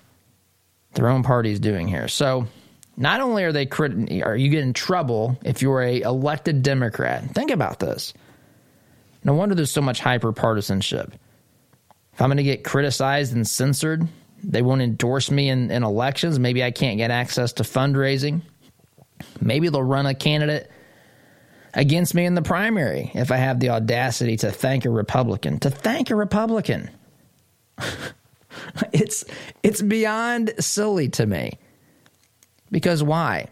[0.93, 2.07] Their own party's doing here.
[2.07, 2.47] So,
[2.95, 7.23] not only are they crit- are you getting trouble if you're a elected Democrat.
[7.33, 8.13] Think about this.
[9.23, 11.11] No wonder there's so much hyper partisanship.
[12.13, 14.07] If I'm going to get criticized and censored
[14.43, 16.37] they won't endorse me in, in elections.
[16.37, 18.41] Maybe I can't get access to fundraising.
[19.39, 20.69] Maybe they'll run a candidate
[21.73, 25.59] against me in the primary if I have the audacity to thank a Republican.
[25.59, 26.89] To thank a Republican.
[28.93, 29.25] it's
[29.63, 31.57] it's beyond silly to me.
[32.71, 33.47] Because why?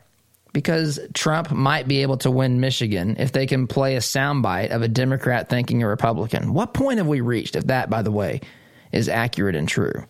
[0.53, 4.81] Because Trump might be able to win Michigan if they can play a soundbite of
[4.81, 6.53] a Democrat thanking a Republican.
[6.53, 8.41] What point have we reached if that, by the way,
[8.91, 10.05] is accurate and true?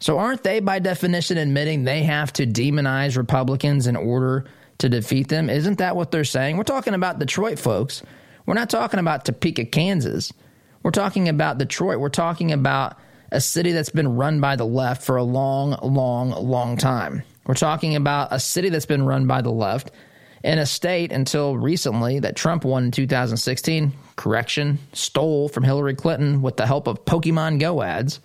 [0.00, 4.44] So, aren't they, by definition, admitting they have to demonize Republicans in order
[4.78, 5.50] to defeat them?
[5.50, 6.56] Isn't that what they're saying?
[6.56, 8.02] We're talking about Detroit, folks.
[8.46, 10.32] We're not talking about Topeka, Kansas.
[10.84, 11.98] We're talking about Detroit.
[11.98, 12.96] We're talking about
[13.32, 17.24] a city that's been run by the left for a long, long, long time.
[17.46, 19.90] We're talking about a city that's been run by the left
[20.44, 26.40] in a state until recently that Trump won in 2016, correction, stole from Hillary Clinton
[26.40, 28.20] with the help of Pokemon Go ads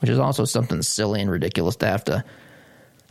[0.00, 2.24] which is also something silly and ridiculous to have to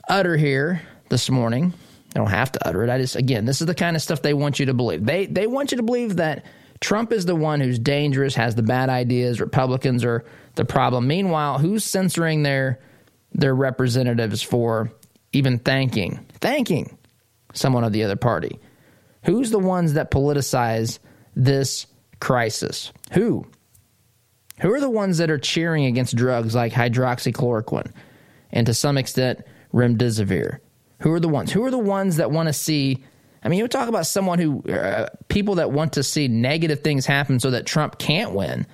[0.07, 1.73] utter here this morning.
[2.15, 2.89] I don't have to utter it.
[2.89, 5.05] I just again, this is the kind of stuff they want you to believe.
[5.05, 6.45] They they want you to believe that
[6.79, 11.07] Trump is the one who's dangerous, has the bad ideas, Republicans are the problem.
[11.07, 12.79] Meanwhile, who's censoring their
[13.33, 14.91] their representatives for
[15.33, 16.97] even thanking thanking
[17.53, 18.59] someone of the other party?
[19.25, 20.99] Who's the ones that politicize
[21.35, 21.85] this
[22.19, 22.93] crisis?
[23.11, 23.45] Who?
[24.61, 27.91] Who are the ones that are cheering against drugs like hydroxychloroquine
[28.51, 29.41] and to some extent
[29.73, 30.59] remdesivir?
[30.99, 31.51] Who are the ones?
[31.51, 33.03] Who are the ones that want to see?
[33.43, 37.05] I mean, you talk about someone who, uh, people that want to see negative things
[37.05, 38.65] happen so that Trump can't win.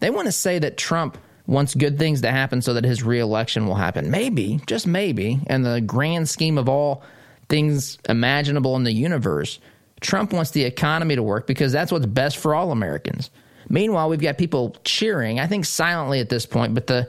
[0.00, 1.16] They want to say that Trump
[1.46, 4.10] wants good things to happen so that his reelection will happen.
[4.10, 7.04] Maybe, just maybe, in the grand scheme of all
[7.48, 9.60] things imaginable in the universe,
[10.00, 13.30] Trump wants the economy to work because that's what's best for all Americans.
[13.72, 17.08] Meanwhile, we've got people cheering, I think silently at this point, but the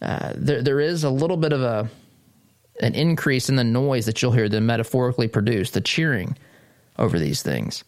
[0.00, 1.90] uh, there, there is a little bit of a
[2.80, 6.38] an increase in the noise that you'll hear them metaphorically produce, the cheering
[6.96, 7.82] over these things.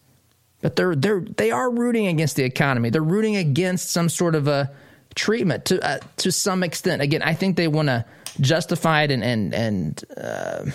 [0.61, 2.89] But they're they're they are rooting against the economy.
[2.89, 4.69] They're rooting against some sort of a
[5.15, 7.01] treatment to uh, to some extent.
[7.01, 8.03] Again, I think they want to
[8.41, 10.65] justify it and and and uh,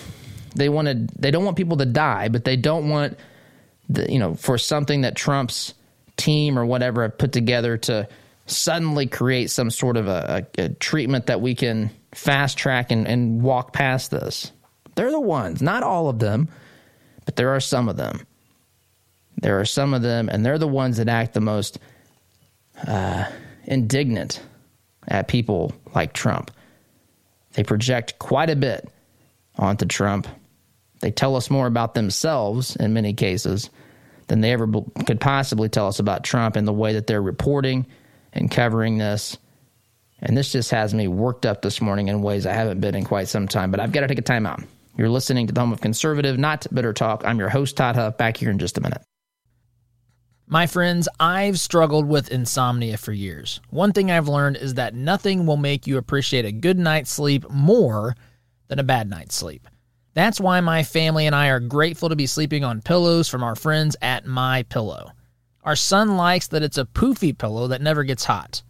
[0.55, 3.19] they want to they don't want people to die, but they don't want
[3.91, 5.75] the you know for something that Trump's
[6.17, 8.09] team or whatever have put together to
[8.47, 13.07] suddenly create some sort of a, a, a treatment that we can fast track and,
[13.07, 14.53] and walk past this.
[14.95, 16.49] They're the ones, not all of them,
[17.25, 18.27] but there are some of them.
[19.43, 21.79] There are some of them, and they're the ones that act the most
[22.87, 23.25] uh,
[23.65, 24.41] indignant
[25.07, 26.51] at people like Trump.
[27.53, 28.89] They project quite a bit
[29.57, 30.27] onto Trump.
[31.01, 33.69] They tell us more about themselves in many cases
[34.29, 34.69] than they ever
[35.07, 37.87] could possibly tell us about Trump and the way that they're reporting
[38.33, 39.37] and covering this.
[40.21, 43.05] And this just has me worked up this morning in ways I haven't been in
[43.05, 43.71] quite some time.
[43.71, 44.63] But I've got to take a time out.
[44.97, 47.23] You're listening to the home of conservative, not bitter talk.
[47.25, 49.03] I'm your host, Todd Huff, back here in just a minute.
[50.49, 53.61] My friends, I've struggled with insomnia for years.
[53.71, 57.51] One thing I've learned is that nothing will make you appreciate a good night's sleep
[57.51, 58.15] more
[58.69, 59.67] than a bad night's sleep.
[60.17, 63.55] That's why my family and I are grateful to be sleeping on pillows from our
[63.55, 65.11] friends at My Pillow.
[65.63, 68.63] Our son likes that it's a poofy pillow that never gets hot.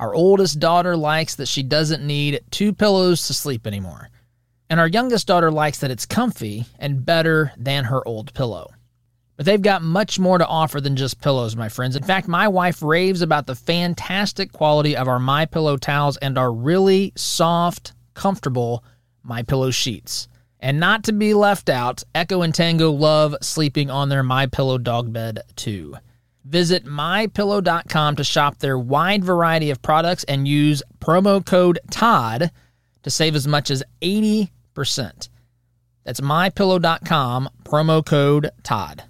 [0.00, 4.08] Our oldest daughter likes that she doesn't need two pillows to sleep anymore.
[4.68, 8.72] And our youngest daughter likes that it's comfy and better than her old pillow.
[9.36, 11.94] But they've got much more to offer than just pillows, my friends.
[11.94, 16.36] In fact, my wife raves about the fantastic quality of our My Pillow towels and
[16.36, 18.82] our really soft, comfortable
[19.22, 20.26] My Pillow sheets.
[20.60, 24.76] And not to be left out, Echo and Tango love sleeping on their My Pillow
[24.78, 25.96] dog bed too.
[26.44, 32.50] Visit mypillow.com to shop their wide variety of products and use promo code TODD
[33.02, 34.50] to save as much as 80%.
[36.04, 39.02] That's mypillow.com, promo code TODD.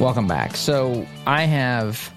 [0.00, 0.56] Welcome back.
[0.56, 2.10] So I have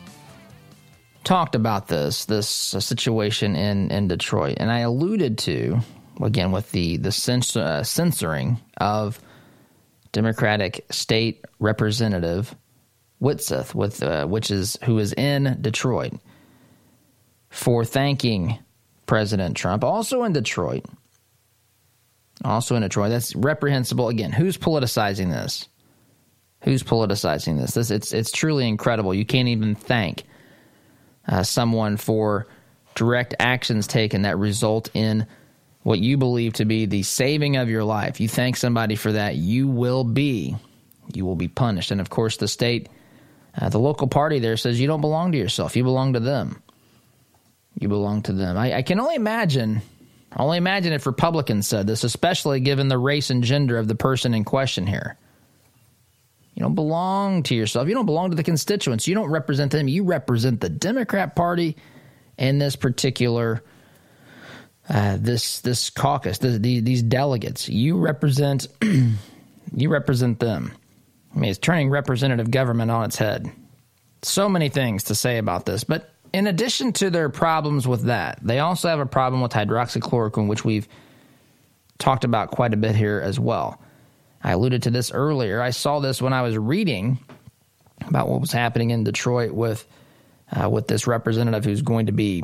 [1.26, 5.80] talked about this this situation in in Detroit, and I alluded to
[6.22, 9.20] again with the the cens- uh, censoring of
[10.14, 12.56] Democratic State Representative
[13.20, 16.14] Whitsett, with uh, which is who is in Detroit
[17.50, 18.60] for thanking
[19.08, 20.86] President Trump, also in Detroit.
[22.46, 23.10] Also in Detroit.
[23.10, 24.08] That's reprehensible.
[24.08, 25.68] Again, who's politicizing this?
[26.64, 27.74] Who's politicizing this?
[27.74, 29.14] This it's it's truly incredible.
[29.14, 30.24] You can't even thank
[31.28, 32.48] uh, someone for
[32.96, 35.28] direct actions taken that result in
[35.82, 38.22] what you believe to be the saving of your life.
[38.22, 40.56] You thank somebody for that, you will be
[41.14, 41.92] you will be punished.
[41.92, 42.90] And of course, the state,
[43.60, 45.76] uh, the local party there says you don't belong to yourself.
[45.76, 46.62] You belong to them.
[47.80, 48.58] You belong to them.
[48.58, 49.82] I, I can only imagine.
[50.36, 54.34] Only imagine if Republicans said this, especially given the race and gender of the person
[54.34, 55.18] in question here.
[56.56, 57.88] You don't belong to yourself.
[57.88, 59.08] You don't belong to the constituents.
[59.08, 59.88] You don't represent them.
[59.88, 61.76] You represent the Democrat Party
[62.38, 63.64] and this particular
[64.90, 67.70] uh, this this caucus, these delegates.
[67.70, 70.74] You represent you represent them.
[71.34, 73.50] I mean, it's turning representative government on its head.
[74.22, 78.40] So many things to say about this, but in addition to their problems with that,
[78.42, 80.88] they also have a problem with hydroxychloroquine, which we've
[81.98, 83.82] talked about quite a bit here as well.
[84.44, 85.62] I alluded to this earlier.
[85.62, 87.18] I saw this when I was reading
[88.08, 89.88] about what was happening in Detroit with
[90.52, 92.44] uh, with this representative who's going to be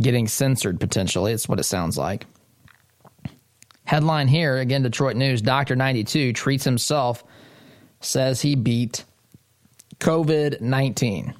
[0.00, 1.32] getting censored potentially.
[1.32, 2.26] It's what it sounds like.
[3.84, 5.74] Headline here again Detroit News Dr.
[5.74, 7.24] 92 treats himself,
[8.00, 9.04] says he beat
[9.98, 11.34] COVID 19.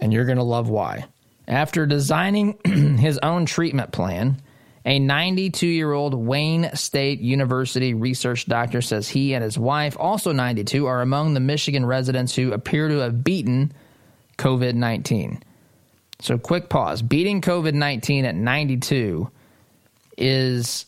[0.00, 1.06] And you're going to love why.
[1.46, 2.58] After designing
[2.98, 4.40] his own treatment plan,
[4.88, 10.32] a 92 year old Wayne State University research doctor says he and his wife, also
[10.32, 13.70] 92, are among the Michigan residents who appear to have beaten
[14.38, 15.42] COVID 19.
[16.20, 17.02] So, quick pause.
[17.02, 19.30] Beating COVID 19 at 92
[20.16, 20.86] is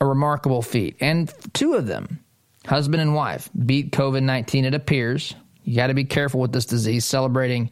[0.00, 0.96] a remarkable feat.
[1.00, 2.24] And two of them,
[2.66, 5.32] husband and wife, beat COVID 19, it appears.
[5.62, 7.70] You got to be careful with this disease, celebrating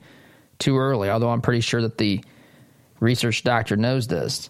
[0.60, 2.22] too early, although I'm pretty sure that the
[3.00, 4.48] research doctor knows this.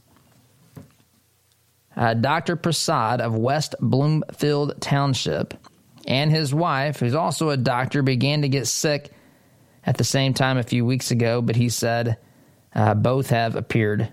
[1.96, 2.56] Uh, Dr.
[2.56, 5.54] Prasad of West Bloomfield Township
[6.06, 9.10] and his wife, who's also a doctor, began to get sick
[9.84, 12.16] at the same time a few weeks ago, but he said
[12.74, 14.10] uh, both have appeared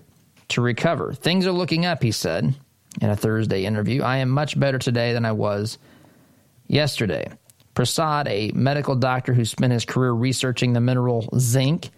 [0.48, 1.12] to recover.
[1.12, 2.54] Things are looking up, he said
[3.00, 4.02] in a Thursday interview.
[4.02, 5.78] I am much better today than I was
[6.66, 7.30] yesterday.
[7.74, 11.90] Prasad, a medical doctor who spent his career researching the mineral zinc,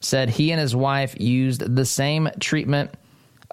[0.00, 2.90] said he and his wife used the same treatment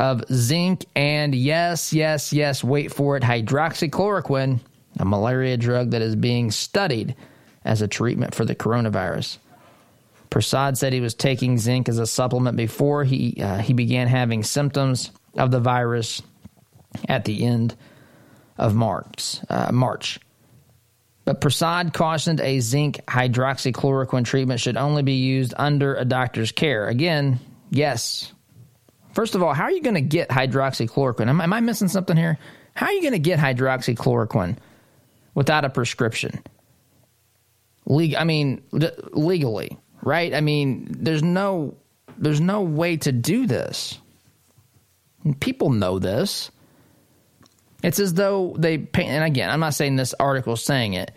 [0.02, 4.60] of zinc and yes, yes, yes, wait for it, hydroxychloroquine,
[4.98, 7.16] a malaria drug that is being studied
[7.64, 9.38] as a treatment for the coronavirus.
[10.32, 14.42] Prasad said he was taking zinc as a supplement before he uh, he began having
[14.42, 16.24] symptoms of the virus
[17.08, 17.76] at the end
[18.58, 19.38] of March.
[19.50, 20.20] Uh, March.
[21.26, 26.88] But Prasad cautioned a zinc hydroxychloroquine treatment should only be used under a doctor's care.
[26.88, 27.40] Again,
[27.70, 28.34] yes.
[29.14, 31.28] First of all, how are you going to get hydroxychloroquine?
[31.28, 32.38] Am, am I missing something here?
[32.76, 34.58] How are you going to get hydroxychloroquine
[35.34, 36.42] without a prescription?
[37.86, 38.62] Leg- I mean,
[39.12, 40.34] legally right?
[40.34, 41.76] I mean, there's no
[42.18, 43.98] there's no way to do this.
[45.24, 46.52] And people know this.
[47.84, 51.12] It's as though they paint, and again, I'm not saying this article is saying it,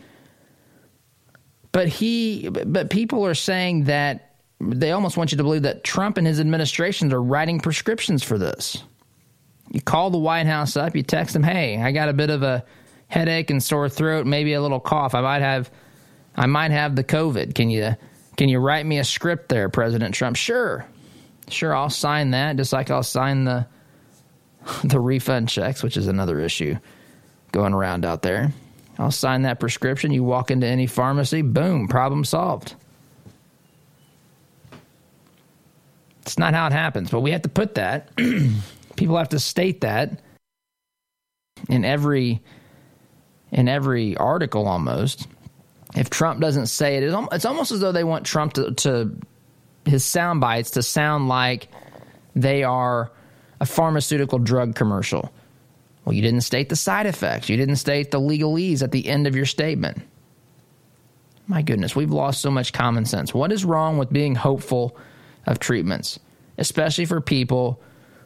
[1.72, 4.23] but he but people are saying that
[4.60, 8.38] they almost want you to believe that Trump and his administrations are writing prescriptions for
[8.38, 8.82] this.
[9.70, 12.42] You call the White House up, you text them, "Hey, I got a bit of
[12.42, 12.64] a
[13.08, 15.14] headache and sore throat, maybe a little cough.
[15.14, 15.70] I might have
[16.36, 17.54] I might have the COVID.
[17.54, 17.94] Can you
[18.36, 20.36] can you write me a script there, President Trump?
[20.36, 20.84] Sure.
[21.48, 23.66] Sure, I'll sign that, just like I'll sign the
[24.84, 26.76] the refund checks, which is another issue
[27.52, 28.52] going around out there.
[28.98, 30.12] I'll sign that prescription.
[30.12, 32.74] You walk into any pharmacy, boom, problem solved.
[36.24, 38.10] It's not how it happens, but we have to put that.
[38.96, 40.20] People have to state that
[41.68, 42.42] in every
[43.50, 45.28] in every article almost
[45.94, 49.16] if Trump doesn't say it, it's almost as though they want Trump to, to
[49.84, 51.68] his sound bites to sound like
[52.34, 53.12] they are
[53.60, 55.32] a pharmaceutical drug commercial.
[56.04, 57.48] Well, you didn't state the side effects.
[57.48, 60.02] You didn't state the legalese at the end of your statement.
[61.46, 63.32] My goodness, we've lost so much common sense.
[63.32, 64.96] What is wrong with being hopeful
[65.46, 66.18] of treatments,
[66.58, 67.80] especially for people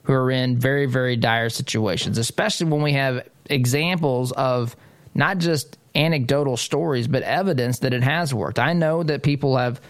[0.05, 4.77] who are in very, very dire situations, especially when we have examples of
[5.15, 8.59] not just anecdotal stories, but evidence that it has worked.
[8.59, 9.81] I know that people have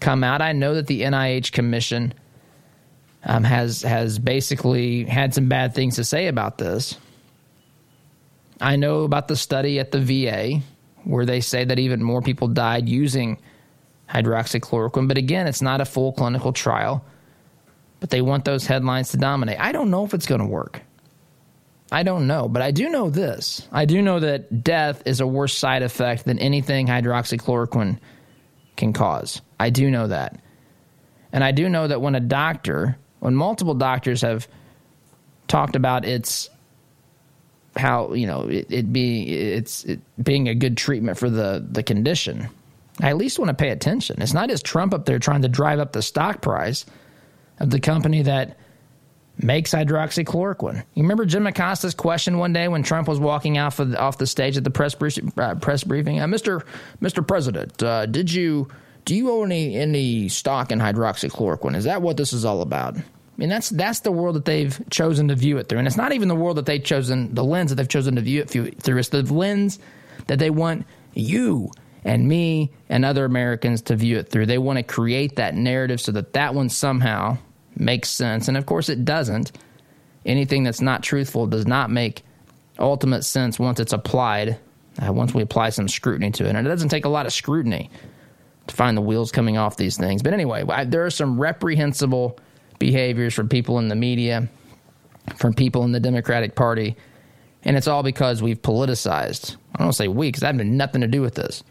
[0.00, 0.42] come out.
[0.42, 2.14] I know that the NIH Commission
[3.24, 6.96] um, has has basically had some bad things to say about this.
[8.60, 10.62] I know about the study at the VA
[11.04, 13.38] where they say that even more people died using
[14.08, 15.08] hydroxychloroquine.
[15.08, 17.04] But again, it's not a full clinical trial.
[18.00, 19.58] But they want those headlines to dominate.
[19.58, 20.82] I don't know if it's going to work.
[21.90, 23.68] I don't know, but I do know this.
[23.70, 27.98] I do know that death is a worse side effect than anything hydroxychloroquine
[28.76, 29.40] can cause.
[29.60, 30.40] I do know that.
[31.32, 34.48] And I do know that when a doctor, when multiple doctors have
[35.46, 36.50] talked about its
[37.76, 41.82] how, you know, it, it being it's it being a good treatment for the the
[41.82, 42.48] condition,
[43.00, 44.22] I at least want to pay attention.
[44.22, 46.86] It's not just Trump up there trying to drive up the stock price
[47.58, 48.56] of the company that
[49.42, 50.84] makes hydroxychloroquine.
[50.94, 54.26] You remember Jim Acosta's question one day when Trump was walking off of off the
[54.26, 54.94] stage at the press
[55.36, 56.64] uh, press briefing, uh, Mr.
[57.00, 57.26] Mr.
[57.26, 58.68] President, uh, did you
[59.04, 61.74] do you own any any stock in hydroxychloroquine?
[61.74, 62.96] Is that what this is all about?
[62.96, 63.02] I
[63.36, 66.12] mean, that's that's the world that they've chosen to view it through, and it's not
[66.12, 68.98] even the world that they've chosen, the lens that they've chosen to view it through.
[68.98, 69.80] It's the lens
[70.28, 71.70] that they want you
[72.04, 74.46] and me and other Americans to view it through.
[74.46, 77.38] They want to create that narrative so that that one somehow
[77.76, 78.48] makes sense.
[78.48, 79.52] And of course, it doesn't.
[80.26, 82.22] Anything that's not truthful does not make
[82.78, 84.58] ultimate sense once it's applied,
[85.04, 86.54] uh, once we apply some scrutiny to it.
[86.54, 87.90] And it doesn't take a lot of scrutiny
[88.66, 90.22] to find the wheels coming off these things.
[90.22, 92.38] But anyway, I, there are some reprehensible
[92.78, 94.48] behaviors from people in the media,
[95.36, 96.96] from people in the Democratic Party.
[97.62, 99.56] And it's all because we've politicized.
[99.74, 101.62] I don't say we, because that had nothing to do with this.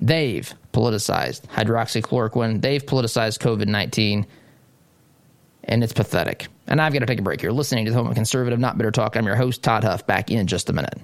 [0.00, 2.60] They've politicized hydroxychloroquine.
[2.60, 4.26] They've politicized COVID 19
[5.66, 6.48] and it's pathetic.
[6.66, 7.50] And I've got to take a break here.
[7.50, 9.16] Listening to the Home of Conservative, Not Bitter Talk.
[9.16, 10.98] I'm your host, Todd Huff, back in just a minute.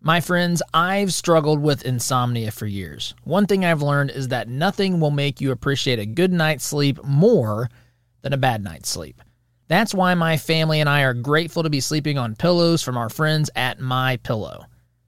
[0.00, 3.14] My friends, I've struggled with insomnia for years.
[3.24, 7.02] One thing I've learned is that nothing will make you appreciate a good night's sleep
[7.02, 7.70] more
[8.20, 9.22] than a bad night's sleep.
[9.68, 13.08] That's why my family and I are grateful to be sleeping on pillows from our
[13.08, 14.66] friends at My Pillow.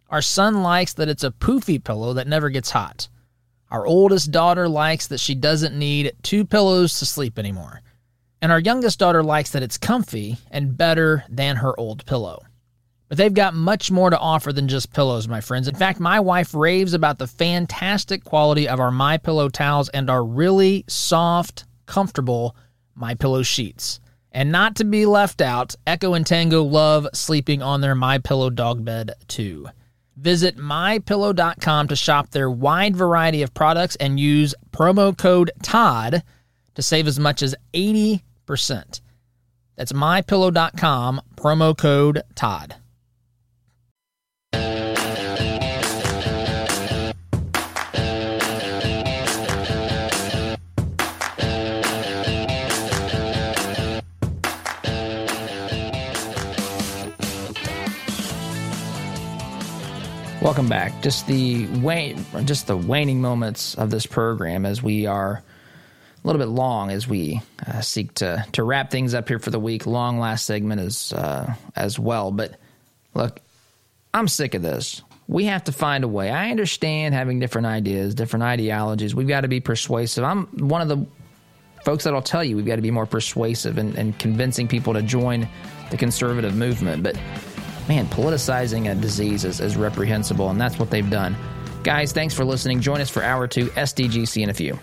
[0.08, 3.08] Our son likes that it's a poofy pillow that never gets hot.
[3.70, 7.82] Our oldest daughter likes that she doesn't need two pillows to sleep anymore
[8.42, 12.42] and our youngest daughter likes that it's comfy and better than her old pillow.
[13.08, 15.68] But they've got much more to offer than just pillows, my friends.
[15.68, 20.10] In fact, my wife raves about the fantastic quality of our My Pillow towels and
[20.10, 22.56] our really soft, comfortable
[22.94, 24.00] My Pillow sheets.
[24.32, 28.50] And not to be left out, Echo and Tango love sleeping on their My Pillow
[28.50, 29.68] dog bed too.
[30.16, 36.22] Visit mypillow.com to shop their wide variety of products and use promo code Todd
[36.74, 38.20] to save as much as 80%.
[39.76, 42.76] That's mypillow.com, promo code TODD.
[60.46, 61.02] Welcome back.
[61.02, 66.38] Just the wane, just the waning moments of this program as we are a little
[66.38, 69.86] bit long as we uh, seek to to wrap things up here for the week.
[69.86, 72.30] Long last segment as uh, as well.
[72.30, 72.54] But
[73.12, 73.40] look,
[74.14, 75.02] I'm sick of this.
[75.26, 76.30] We have to find a way.
[76.30, 79.16] I understand having different ideas, different ideologies.
[79.16, 80.22] We've got to be persuasive.
[80.22, 81.04] I'm one of the
[81.84, 85.02] folks that'll tell you we've got to be more persuasive and, and convincing people to
[85.02, 85.48] join
[85.90, 87.02] the conservative movement.
[87.02, 87.16] But
[87.88, 91.36] man, politicizing a disease is, is reprehensible, and that's what they've done.
[91.82, 92.80] Guys, thanks for listening.
[92.80, 94.78] Join us for hour two SDGC in a few.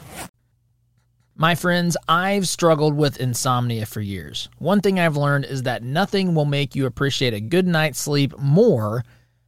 [1.36, 4.50] My friends, I've struggled with insomnia for years.
[4.60, 8.38] One thing I've learned is that nothing will make you appreciate a good night's sleep
[8.38, 9.04] more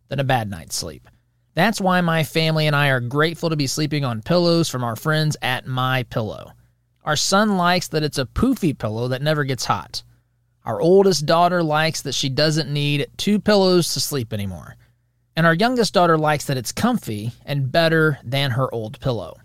[0.10, 1.08] than a bad night's sleep.
[1.54, 4.96] That's why my family and I are grateful to be sleeping on pillows from our
[4.96, 6.52] friends at My Pillow.
[7.06, 10.04] Our son likes that it's a poofy pillow that never gets hot.
[10.66, 14.76] Our oldest daughter likes that she doesn't need two pillows to sleep anymore.
[15.36, 19.38] And our youngest daughter likes that it's comfy and better than her old pillow.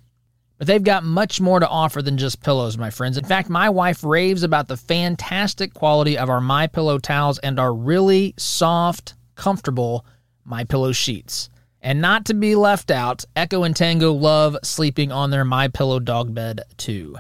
[0.56, 3.18] But they've got much more to offer than just pillows, my friends.
[3.18, 7.58] In fact, my wife raves about the fantastic quality of our My Pillow towels and
[7.58, 10.04] our really soft, comfortable
[10.44, 11.48] My Pillow sheets.
[11.82, 15.98] And not to be left out, Echo and Tango love sleeping on their My Pillow
[15.98, 17.16] dog bed too.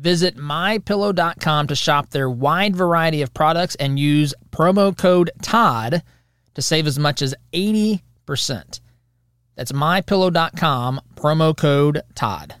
[0.00, 6.00] Visit mypillow.com to shop their wide variety of products and use promo code TODD
[6.54, 8.00] to save as much as 80%.
[9.56, 12.52] That's mypillow.com, promo code TODD.